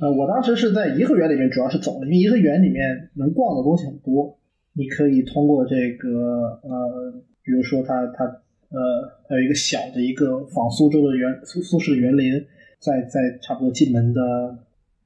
[0.00, 4.38] 呃，我当时是在颐和园里面，主要是走，因为颐和园里面能逛的东西很多，
[4.72, 12.46] 你可以通过这个，呃，比如说它它呃，还有一个小的一个仿苏州的园苏苏式园林，
[12.78, 14.20] 在在差不多进门的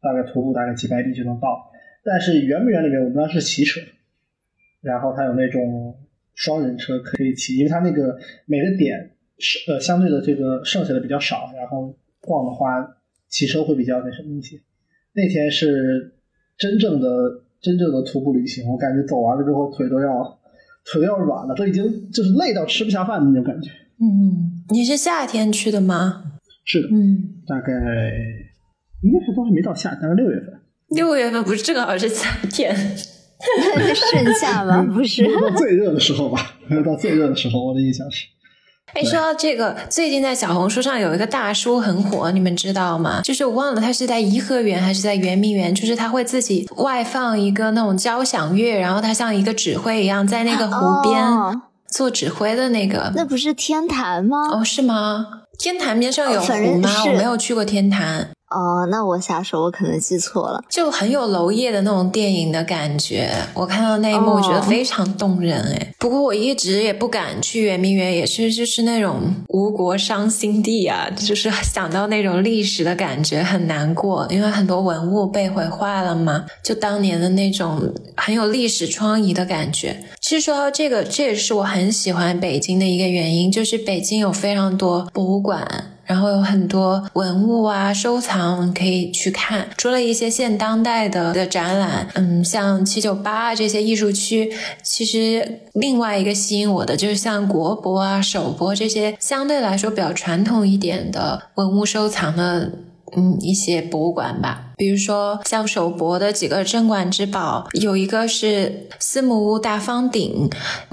[0.01, 1.72] 大概徒步大概几百米就能到。
[2.05, 3.81] 但是圆明园里面，我们当时骑车，
[4.81, 5.97] 然后它有那种。
[6.39, 8.16] 双人车可以骑，因为它那个
[8.47, 12.97] 每个点是呃相对的这个剩下的比较少，然后逛的话
[13.28, 14.57] 骑车会比较那什么一些。
[15.14, 16.14] 那天是
[16.57, 17.09] 真正的
[17.61, 20.39] 真正的徒步旅行，我感觉走完了之后腿都要
[20.84, 23.72] 腿都要软了，都已经就是累到吃不下饭的那种感觉。
[24.01, 26.39] 嗯，你是夏天去的吗？
[26.64, 27.72] 是的，嗯，大概
[29.03, 30.55] 应该是都还没到夏，大概六月份。
[30.91, 32.76] 六月份不是正好是夏天。
[33.95, 34.86] 盛夏吗？
[34.93, 36.55] 不是，到最热的时候吧。
[36.66, 38.26] 没有到最热的时候，我的印象是。
[38.95, 43.20] 哎，说到这个，最近在小红书上有一个大叔很火，你们知道吗？
[43.22, 51.22] 就是我忘了他是在颐和园还是在圆明园，就是他会自己外放一个那种交响乐，然后他像一个指挥一样在那个湖边
[51.91, 53.12] 做指挥的那个。
[53.14, 54.39] 那不是天坛吗？
[54.53, 55.26] 哦，是吗？
[55.59, 56.91] 天坛边上有湖吗？
[57.07, 58.30] 我没有去过天坛。
[58.51, 63.30] 哦，那我瞎说，我可能记错了，就很有娄烨的那种电影的感觉。
[63.55, 65.94] 我看到那一幕，我觉得非常动人哎。
[65.99, 80.05] 不过我一直也不敢去圆明园，也是就是那种吴国伤心地啊，就是想到那种历史的感觉很难过，因为很多文物被毁坏了嘛，就当年的那种很有历史疮痍的感觉。
[80.20, 85.92] 其实说到这个，这也是我很喜欢北京的一个原因，就是北京有非常多博物馆。
[86.09, 89.68] 然后有很多文物啊，收藏可以去看。
[89.76, 94.50] 除了一些现当代的的展览，嗯，像七九八这些艺术区，
[94.82, 102.72] 其实另外一个吸引我的就是像国博啊、首博这些相对来说比较传统一点的文物收藏的。
[103.16, 110.48] 嗯，一些博物馆吧，比如说像首博的几个镇馆之宝，有一个是司母戊大方鼎，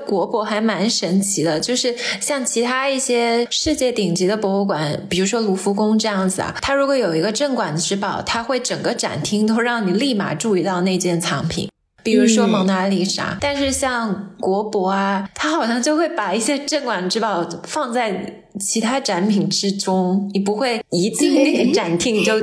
[0.07, 1.59] 国博还蛮神奇的。
[1.59, 11.69] 就是像其他一些世界顶级的博物馆，比如说卢浮宫这样子啊，它如果有一个镇馆之宝，它会整个展厅都让你立马注意到那件藏品。
[12.03, 22.33] 比如说蒙娜丽莎，但是像国博啊，它好像就会把一些镇馆之宝放在其他展品之中，你不会一进那个展厅就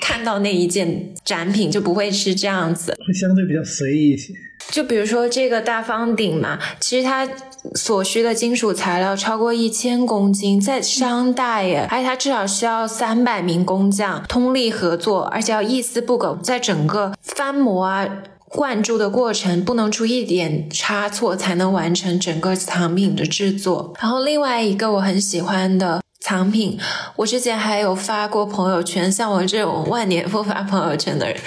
[0.00, 4.32] 看到那一件展品，就不会是这样子，会相对比较随意一些。
[4.70, 7.28] 就比如说这个大方鼎嘛，其实它
[7.74, 18.08] 所需的金属材料超过一千公斤，在商代耶，而且它至少需要三百名工匠通力合作，而且要一丝不苟，在整个翻模啊。
[18.54, 23.94] 灌注的过程不能出一点差错，才能完成整个藏品的制作。
[23.98, 26.78] 然后另外一个我很喜欢的藏品，
[27.16, 31.40] 我之前还有发过朋友圈，像我这种万年不发朋友圈的人。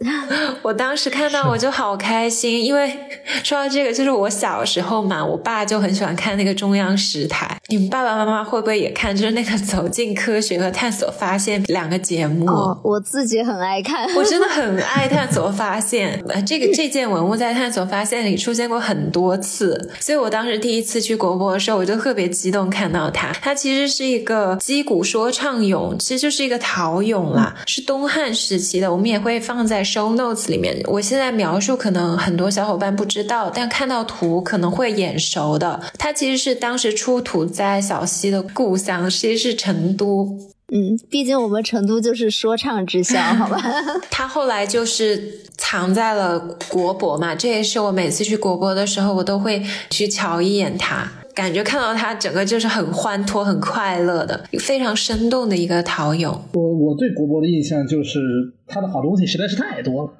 [0.62, 2.92] 我当时看到我就好开心，因为
[3.44, 7.56] 说到这个，就是我小时候嘛，我爸就很喜欢看那个中央十台。
[7.68, 9.16] 你们爸爸妈妈会不会也看？
[9.16, 12.46] 就是那个《走进科学》和《探索发现》两个节目。
[12.46, 16.20] 哦，我自己很爱看， 我真的很爱《探索发现》。
[16.44, 23.32] 这个这件文物在《探索发现》里出现过很多次，所以我当时第一次去国博的时候，我就特别激动看到它。
[23.40, 28.90] 它其实是一个击鼓说唱俑，其实就是一个陶俑啦，是东汉时期的。
[28.90, 29.83] 我们也会放在。
[29.84, 35.80] Show notes 里面，我现在描述可能很多小伙伴不知道，但看到图可能会眼熟的。
[35.98, 40.38] 它其实是当时出土在小溪的故乡，其实是成都。
[40.72, 43.62] 嗯，毕竟我们成都就是说唱之乡，好吧？
[44.10, 56.38] 它后来就是藏在了国博嘛，这也是我每次去国博的时候，我都会去瞧一眼它，感觉看到它整个就是很欢脱、很快乐的，非常生动的一个陶俑。
[56.54, 58.20] 我我对国博的印象就是。
[58.66, 60.12] 它的好东西实在是太多了，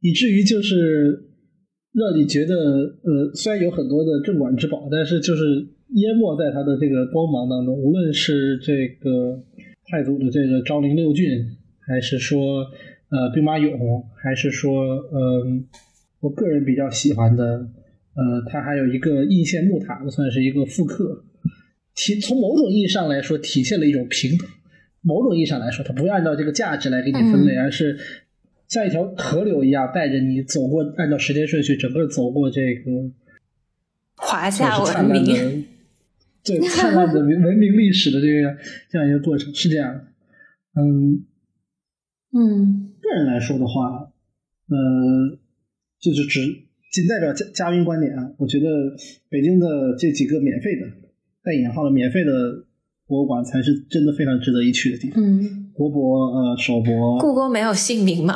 [0.00, 1.22] 以至于就是
[1.92, 7.76] 让你觉得，呃，虽然有很多的镇馆之宝，但是就是淹没在它的这个光芒当中。
[7.76, 9.38] 无论是这个
[9.90, 11.28] 太祖的这个昭陵六骏，
[11.86, 12.64] 还是说
[13.10, 14.82] 呃兵马俑，还是说
[15.12, 15.66] 嗯，
[16.20, 17.68] 我个人比较喜欢的，
[18.14, 21.24] 呃，它还有一个应县木塔，算是一个复刻，
[21.94, 24.48] 体从某种意义上来说，体现了一种平等。
[25.06, 27.98] 某种意义上来说，它不会按照这个价值来给你分类，而是
[28.68, 33.10] 像一条河流一样带着你走过，按照时间顺序整个走过这个
[34.16, 35.66] 华夏文明，
[36.42, 38.56] 对灿烂的文文明历史的这个
[38.88, 40.04] 这样一个过程是这样的。
[40.80, 41.26] 嗯
[42.32, 44.10] 嗯，个人来说的话，
[44.68, 45.38] 呃，
[46.00, 46.40] 就是只
[46.94, 48.30] 仅代表嘉嘉宾观点啊。
[48.38, 48.66] 我觉得
[49.28, 49.66] 北京的
[49.98, 50.86] 这几个免费的
[51.42, 52.30] 带引号的免费的。
[53.06, 55.22] 博物馆才是真的非常值得一去的地方。
[55.22, 58.34] 嗯，国博、呃，首博、故宫没有姓名吗？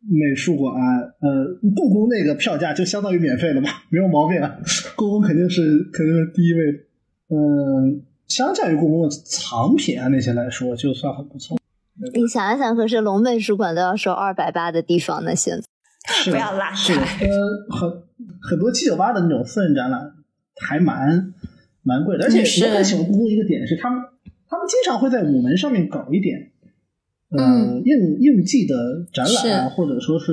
[0.00, 4.58] 美术馆，呃，故宫那个票价就相当于免费了嘛， 没有毛病啊。
[4.96, 6.64] 故宫肯定是肯定是第一位。
[7.28, 11.56] 嗯，相较于故宫的藏品啊那些来说，就算很不错。
[12.12, 15.62] 你想一想，可是龙美术馆都要收二百八的地方呢，现在
[16.30, 16.94] 不要拉开。
[16.94, 18.02] 呃，很
[18.40, 20.12] 很多七九八的那种私人展览
[20.60, 21.32] 还蛮。
[21.86, 24.02] 蛮贵的，而且我很喜欢故宫一个点是，他们
[24.48, 26.50] 他们经常会在午门上面搞一点，
[27.28, 30.32] 呃，应应季的展览啊，或者说是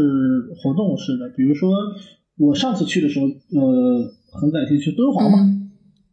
[0.55, 1.27] 活动式的。
[1.35, 1.73] 比如说
[2.37, 5.39] 我上次去的时候，呃，很感兴趣敦煌嘛，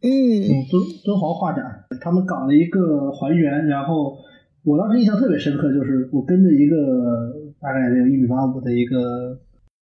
[0.01, 4.17] 嗯，敦敦煌画展，他们搞了一个还原，然后
[4.65, 9.39] 我当时印象特别深刻，就是我跟着一个大概有一米八五的一个，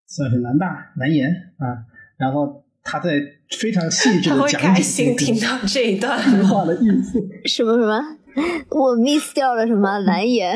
[0.07, 1.85] 算是南大南研啊，
[2.17, 2.61] 然后。
[2.87, 3.19] 他在
[3.59, 7.19] 非常细致的讲解，开心听到这一段 话的意思。
[7.45, 7.99] 什么什么？
[8.69, 9.97] 我 miss 掉了什么？
[10.05, 10.55] 南研？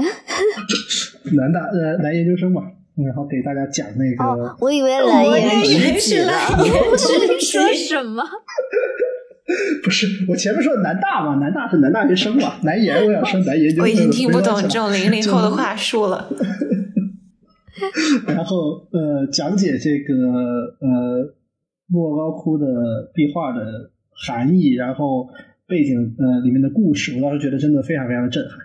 [1.34, 2.62] 南大呃，蓝研究生嘛，
[3.04, 4.56] 然后给大家讲那个。
[4.60, 8.24] 我以为蓝颜是蓝颜，是 说什么？
[9.84, 16.30] 不是，我前面说的南大嘛，南大是南大学生嘛，南研我想说南研究我已经听不懂这种零零后的话术了。
[18.28, 20.16] 然后呃，讲解这个
[20.80, 21.36] 呃
[21.88, 25.28] 莫高窟的壁画的含义，然后
[25.68, 28.58] 背景呃里面的故事，我当时觉得真的非常非常的震撼。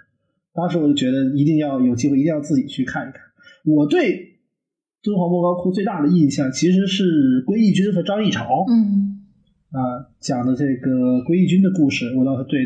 [0.54, 3.20] 当时我就觉得一定要有机会，一定要自己去看一看。
[3.64, 4.38] 我对
[5.02, 8.64] 敦煌莫高窟最大的印象其实是归义军和张议潮。
[8.68, 9.03] 嗯。
[9.74, 12.60] 啊，讲的这个归义军的故事，我倒是对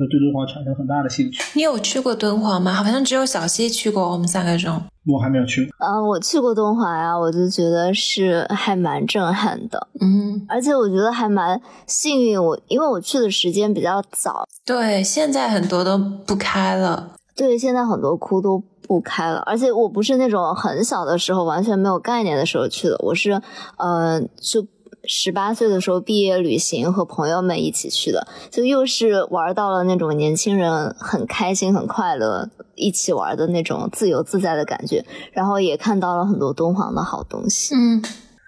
[0.00, 1.42] 呃对敦煌产生很大的兴趣。
[1.54, 2.72] 你有去过敦煌吗？
[2.72, 4.80] 好像只有小西去过，我们三个中。
[5.06, 5.70] 我还没有去。
[5.76, 9.88] 啊，我去过敦煌呀，我就觉得是还蛮震撼的。
[10.00, 14.48] 嗯，而且我觉得还蛮幸运，我因为我去的时间比较早。
[14.64, 17.12] 对，现在很多都不开了。
[17.36, 18.58] 对，现在很多窟都
[18.88, 23.32] 不开了，而且我不是那种很小的时候完全没有概念的时候去的，我是
[23.76, 24.66] 呃就。
[25.06, 37.74] 十八岁的时候毕业旅行和朋友们一起去的，就又是玩到了那种年轻人很开心、很快乐一起玩的那种自由自在的感觉，然后也看到了很多敦煌的好东西。
[37.74, 38.02] 嗯，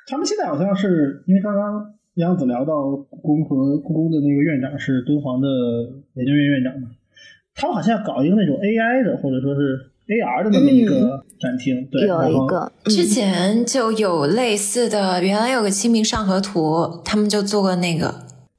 [0.07, 2.91] 他们现在好像是因为刚刚杨子聊到
[3.23, 5.49] 故宫和故宫的那个院长是敦煌的
[6.15, 6.89] 研究院院长嘛，
[7.55, 9.93] 他们好像要搞一个那种 AI 的，或者说是。
[10.07, 16.61] AR 的那么一个展厅，对，有一个之前就有类似的，原来有个《清明上河图》，
[17.03, 18.07] 他们就做过那个。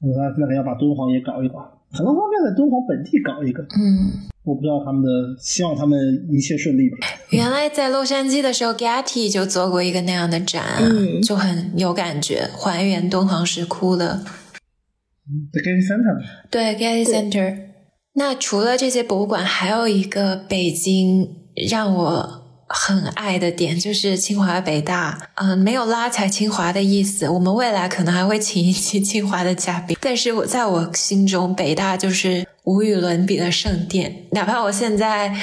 [0.00, 1.54] 我那那个要把敦煌也搞一搞，
[1.90, 3.62] 可能方便在敦煌本地搞一个。
[3.62, 5.08] 嗯，我不知道他们的，
[5.40, 5.98] 希望他们
[6.30, 6.98] 一切顺利吧。
[7.30, 10.62] 原来在洛杉矶的时候，Getty 就做过一个那样的展，
[11.22, 14.20] 就很有感觉，还原敦煌石窟的。
[15.52, 16.22] The Getty Center。
[16.50, 17.58] 对，Getty Center。
[18.14, 21.28] 那除了这些博物馆，还有一个北京
[21.68, 25.30] 让我很爱的点，就是清华北大。
[25.36, 29.96] 嗯，没有拉踩清华的意思，我们未来可能还会请一期清华的嘉宾。
[30.00, 32.46] 但是我在我心中，北大就是。
[32.68, 35.34] 无与伦比的圣殿，哪怕我现在，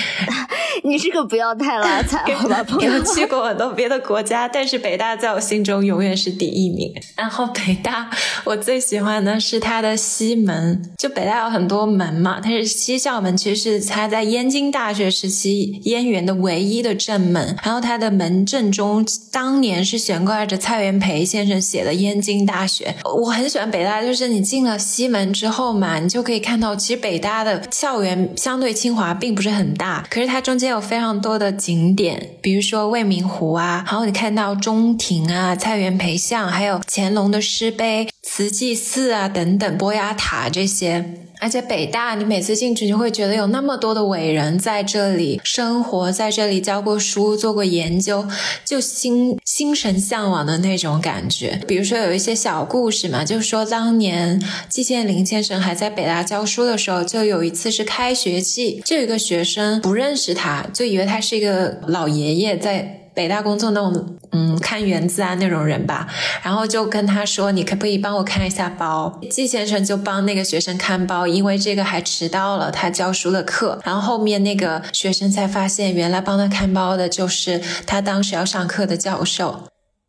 [0.83, 2.63] 你这个不要太拉踩， 好吧？
[2.63, 6.93] 朋友去过很多别的国家，但是北大在我心中永远是第一名。
[7.15, 8.09] 然后北大，
[8.43, 17.55] 我最喜欢的是它的西门，就北大有很多门嘛，它是西校门，其实是它在燕京大学时期燕园的唯一的正门。
[17.63, 22.95] 然后它的门正中，当年是悬挂着蔡元培先生写的“燕京大学”。
[23.23, 27.05] 我很喜欢北大，就是你进了西门之后嘛，你就可以看到，其实。
[27.05, 41.05] 北大的校园相对清华并不是很大，可是它中间有非常多的景点，比如说未名湖啊，然后你看到中庭啊、蔡元培像，还有乾隆的诗碑、慈济寺啊等等、波雅塔这些。
[41.41, 48.25] 而且北大，你每次进去，就会觉得有那么多的伟人在这里生活，在这里教过书、做过研究，
[48.63, 51.61] 就心心神向往的那种感觉。
[51.67, 63.01] 比如说有一些小故事嘛，就说当年季羡林先生还在北大教书的时候，就有一次是开学季，就有一个学生不认识他，就以为他是一个老爷爷在。
[63.15, 66.05] 北大工作那种，嗯，看园子啊那种人吧，
[66.43, 73.79] 然后就跟他说：“你可不可以帮我看一下包？”季先生就帮那个学生看包，因为这个还迟到了他教书的课。
[73.85, 79.63] 然后后面那个学生才发现，原来帮他看包的就是他当时要上课的教授。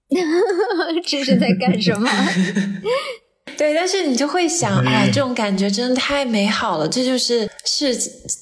[1.07, 2.11] 这是在干什么？
[3.57, 7.97] 对，但是你就会想，哎，这种感觉真的太美好了，这就是是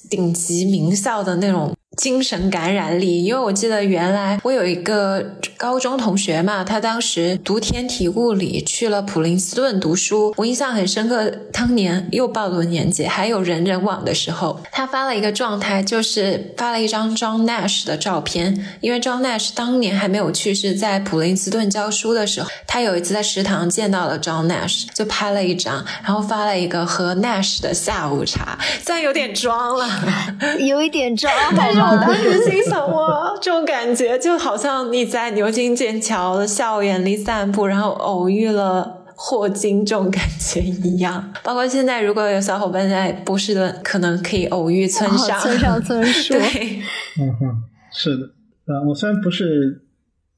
[0.09, 1.73] 顶级名校的那种。
[1.95, 11.31] 精神感染力，因为我记得原来我有一个高中同学嘛，他当时读天体物理去了普林斯顿读书，我印象很深刻。
[11.53, 29.87] 当年又暴露年纪，还有人人网的时候，他发了一个状态，就是发了一张 John Nash 的照片，因为 John Nash 当年还没有去世，在普林斯顿教书的时候，他有一次在食堂见到了 John Nash，就拍了一张，然后发了一个和 Nash 的下午茶，虽然有点装了，
[30.59, 31.84] 有一点装，但是。
[31.91, 41.33] 我当时心想，哇， 这种感觉就好像你在牛津剑桥的校园里散步，然后偶遇了霍金这种感觉一样。
[41.43, 46.33] 包括现在，如果有小伙伴在波士顿，可能可以偶遇村上，村上春树。
[46.33, 46.79] 对，
[47.19, 47.63] 嗯哼，
[47.93, 48.23] 是的。
[48.67, 49.83] 呃，我虽然不是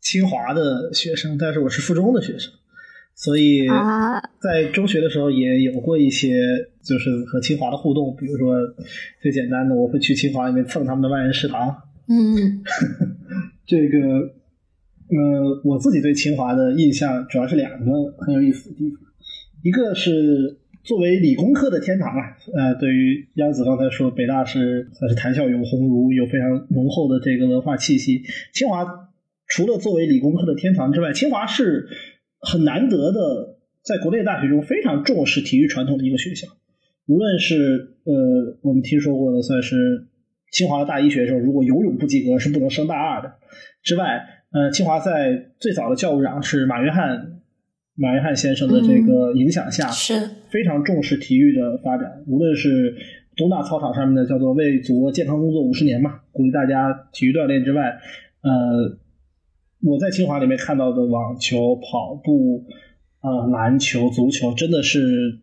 [0.01, 2.51] 清华的学生，但是我是附中的学生。
[3.19, 3.67] 所以，
[4.39, 6.39] 在中学的时候也有过一些，
[6.83, 8.15] 就是和清华的互动。
[8.15, 8.55] 比如说，
[9.19, 11.75] 最简单的，我会去清华里面蹭他们的万人食堂。
[12.07, 12.61] 嗯，
[13.65, 13.97] 这个，
[15.09, 18.99] 呃，我自己对清华的印象主要是两个很有意思的地方。
[19.63, 28.21] 一个是作为理工科的天堂啊，呃，对于央子刚才说，北大是算是谈笑有鸿儒，有非常浓厚的这个文化气息。
[28.53, 28.85] 清华
[29.47, 31.87] 除了作为理工科的天堂之外，清华是。
[32.49, 36.47] 很难得的在国内大学中非常重视体育传统的一个学校。
[37.05, 40.07] 无论是呃我们听说过的，算是
[40.51, 43.33] 清华的大一学生，如果游泳不及格是不能升大二的
[43.83, 47.41] 之外，呃，清华在最早的教务长是马约翰
[47.95, 52.23] 马约翰先生的这个影响下，是非常重视体育的发展。
[52.27, 52.95] 无论是
[53.35, 57.97] 东大操场上面的叫做为祖国健康工作五十年嘛，鼓励大家体育锻炼之外，
[58.41, 58.97] 呃，
[59.81, 62.65] 我在清华里面看到的网球、跑步、
[63.21, 65.39] 呃篮球、足球，真的是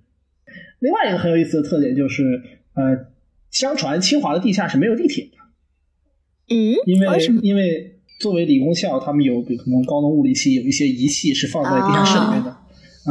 [0.80, 2.42] 另外一个很有意思的特点，就是
[2.74, 3.06] 呃，
[3.50, 7.26] 相传清华的地下是没有地铁的，嗯，因为？
[7.42, 12.50] 因为作为理工校，他们有比可能高能物理系有一些仪器是放在地下室里面的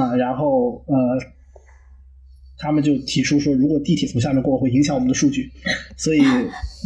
[0.02, 0.96] 啊然后呃，
[2.58, 5.52] 他们就提出说，如果地铁从下面过会影响我们的数据，
[5.98, 6.22] 所以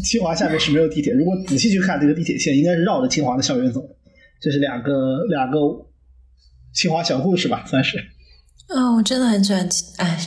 [0.03, 1.13] 清华下面是没有地铁。
[1.13, 3.95] 如果仔细去看这个地铁线，应该是绕着清华的校园走的。
[4.39, 5.57] 这是两个两个
[6.73, 7.97] 清华小故事吧，算是。
[8.69, 10.19] 哦，我真的很喜欢，哎，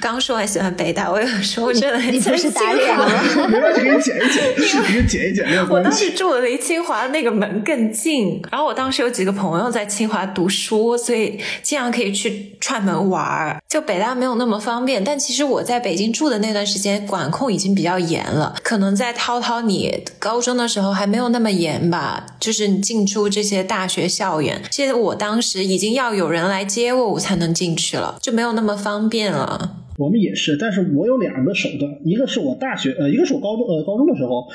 [0.00, 3.06] 刚说完喜欢北大，我有时候真的很你不是打脸华。
[3.06, 3.48] 吗？
[3.48, 5.90] 没关系，给你剪一剪，视频剪一剪，没有我关系。
[5.90, 13.60] 当时住的离清华那个门更近，然后我当时有几个朋友在清华读书，所以经常可以去串门玩儿。
[13.68, 18.56] 就北大没有那么方便，但其实我在北京住的那段时间，管控已经比较严了。
[18.62, 24.62] 可能在涛涛你高中的时候还没有那么严吧，就是你进出这些大学校园。
[24.70, 29.76] 其实我当时已经要有人来接我，我才能进去了，就没有那么方便了。
[30.00, 34.48] 我们也是，但是我有两个手段，一个是我大学，呃，一个是我高中，呃，高中的时候，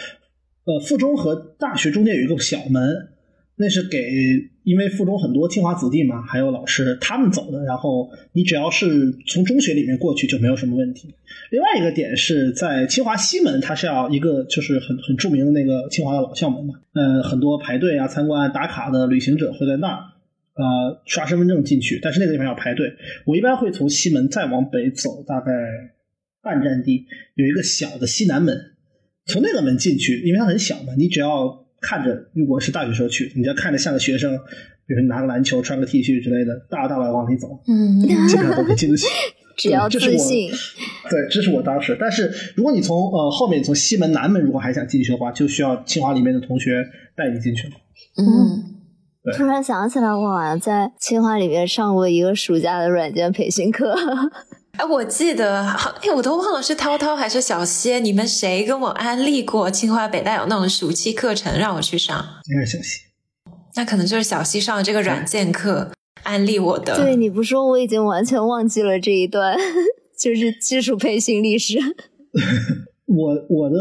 [0.65, 3.09] 呃，附中和大学中间有一个小门，
[3.55, 3.99] 那是给，
[4.63, 11.13] 因为附中很多清华子弟嘛，还有老师他们走的，然后你只要是从中学里面过去就没有什么问题。
[11.51, 19.99] 另外一个点是在清华西门，它是要一个就是很很著名的那个清华的老校门嘛，呃，很多排队啊、参观打卡的旅行者会在那儿。
[20.55, 22.93] 呃，刷身份证进去，但是那个地方要排队。
[23.25, 25.51] 我一般会从西门再往北走，大概
[26.41, 28.57] 半站地有一个小的西南门，
[29.25, 34.37] 从那个门进去，因为它很小嘛，你只要看着，如果是大学时候去，你只要看着像个学生，
[34.87, 39.05] 比如你拿个篮球、穿个 T 恤之类的，大摇大摆往里走，嗯，基本上都可以进得去。
[39.57, 40.51] 只要这是我自信，
[41.09, 41.95] 对，这是我当时。
[41.97, 46.85] 但是如果你从呃后面从西门南门如果还想进去的话，就需要清华里面的同学
[47.15, 47.73] 带你进去了。
[48.17, 48.74] 嗯，
[49.33, 53.95] 突然想起来，我好像在清华里面上过一个暑假的软件培训课。
[54.77, 62.17] 哎，我记得，好，哎，我都忘了是涛涛还是小谢，你们谁跟我安利过清华北大有那种暑期课程让我去上？
[62.51, 63.01] 应该是小西。
[63.77, 65.91] 那可能就是小西上的这个软件课
[66.23, 66.95] 安利我的。
[66.95, 69.57] 对，你不说，我已经完全忘记了这一段，
[70.19, 71.77] 就是技术培训历史。
[73.07, 73.75] 我我的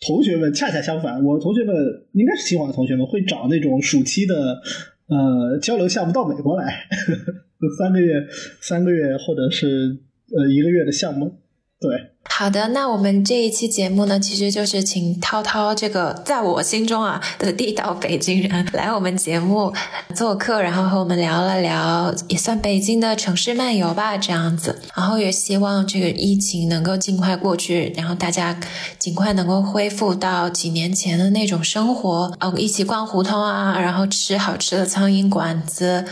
[0.00, 1.74] 同学们恰恰相反，我同学们
[2.12, 4.60] 应该是清华的同学们，会找那种暑期的
[5.06, 6.88] 呃交流项目到美国来，
[7.78, 8.26] 三个月、
[8.60, 9.98] 三个月或者是
[10.34, 11.39] 呃一个月的项目。
[11.80, 19.72] 对，好的，那我们这一期节目呢，其实就是请涛涛这个在我心中啊的地道北京人来我们节目
[20.14, 24.78] 做客，然后和我们聊了聊，也算北京的城市漫游吧，这样子。
[24.94, 28.60] 然后也希望这个疫情能够尽快过去，然后大家
[28.98, 36.04] 尽快能够恢复到几年前的那种生活，哦，一起逛胡同啊，然后吃好吃的苍蝇馆子，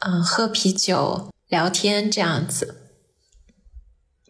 [0.00, 2.78] 嗯，喝啤酒、聊天这样子。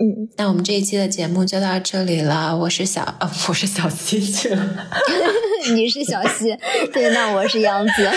[0.03, 2.57] 嗯，那我们这一期的节目就到这里了。
[2.57, 4.89] 我是小，呃，我是小西去了。
[5.77, 6.57] 你是小西，
[6.91, 8.11] 对，那我是杨子。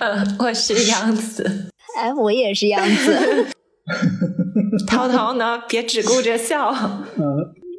[0.00, 1.70] 嗯，我是杨子。
[1.96, 3.46] 哎，我也是杨子。
[4.88, 5.62] 涛涛呢？
[5.68, 6.66] 别只顾着笑。
[6.66, 7.24] 呃，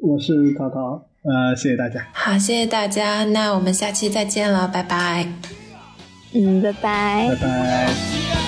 [0.02, 2.08] 我是涛涛，呃，谢谢大家。
[2.14, 3.26] 好，谢谢大家。
[3.26, 5.28] 那我们下期再见了，拜拜。
[6.34, 8.45] 嗯，拜拜拜拜。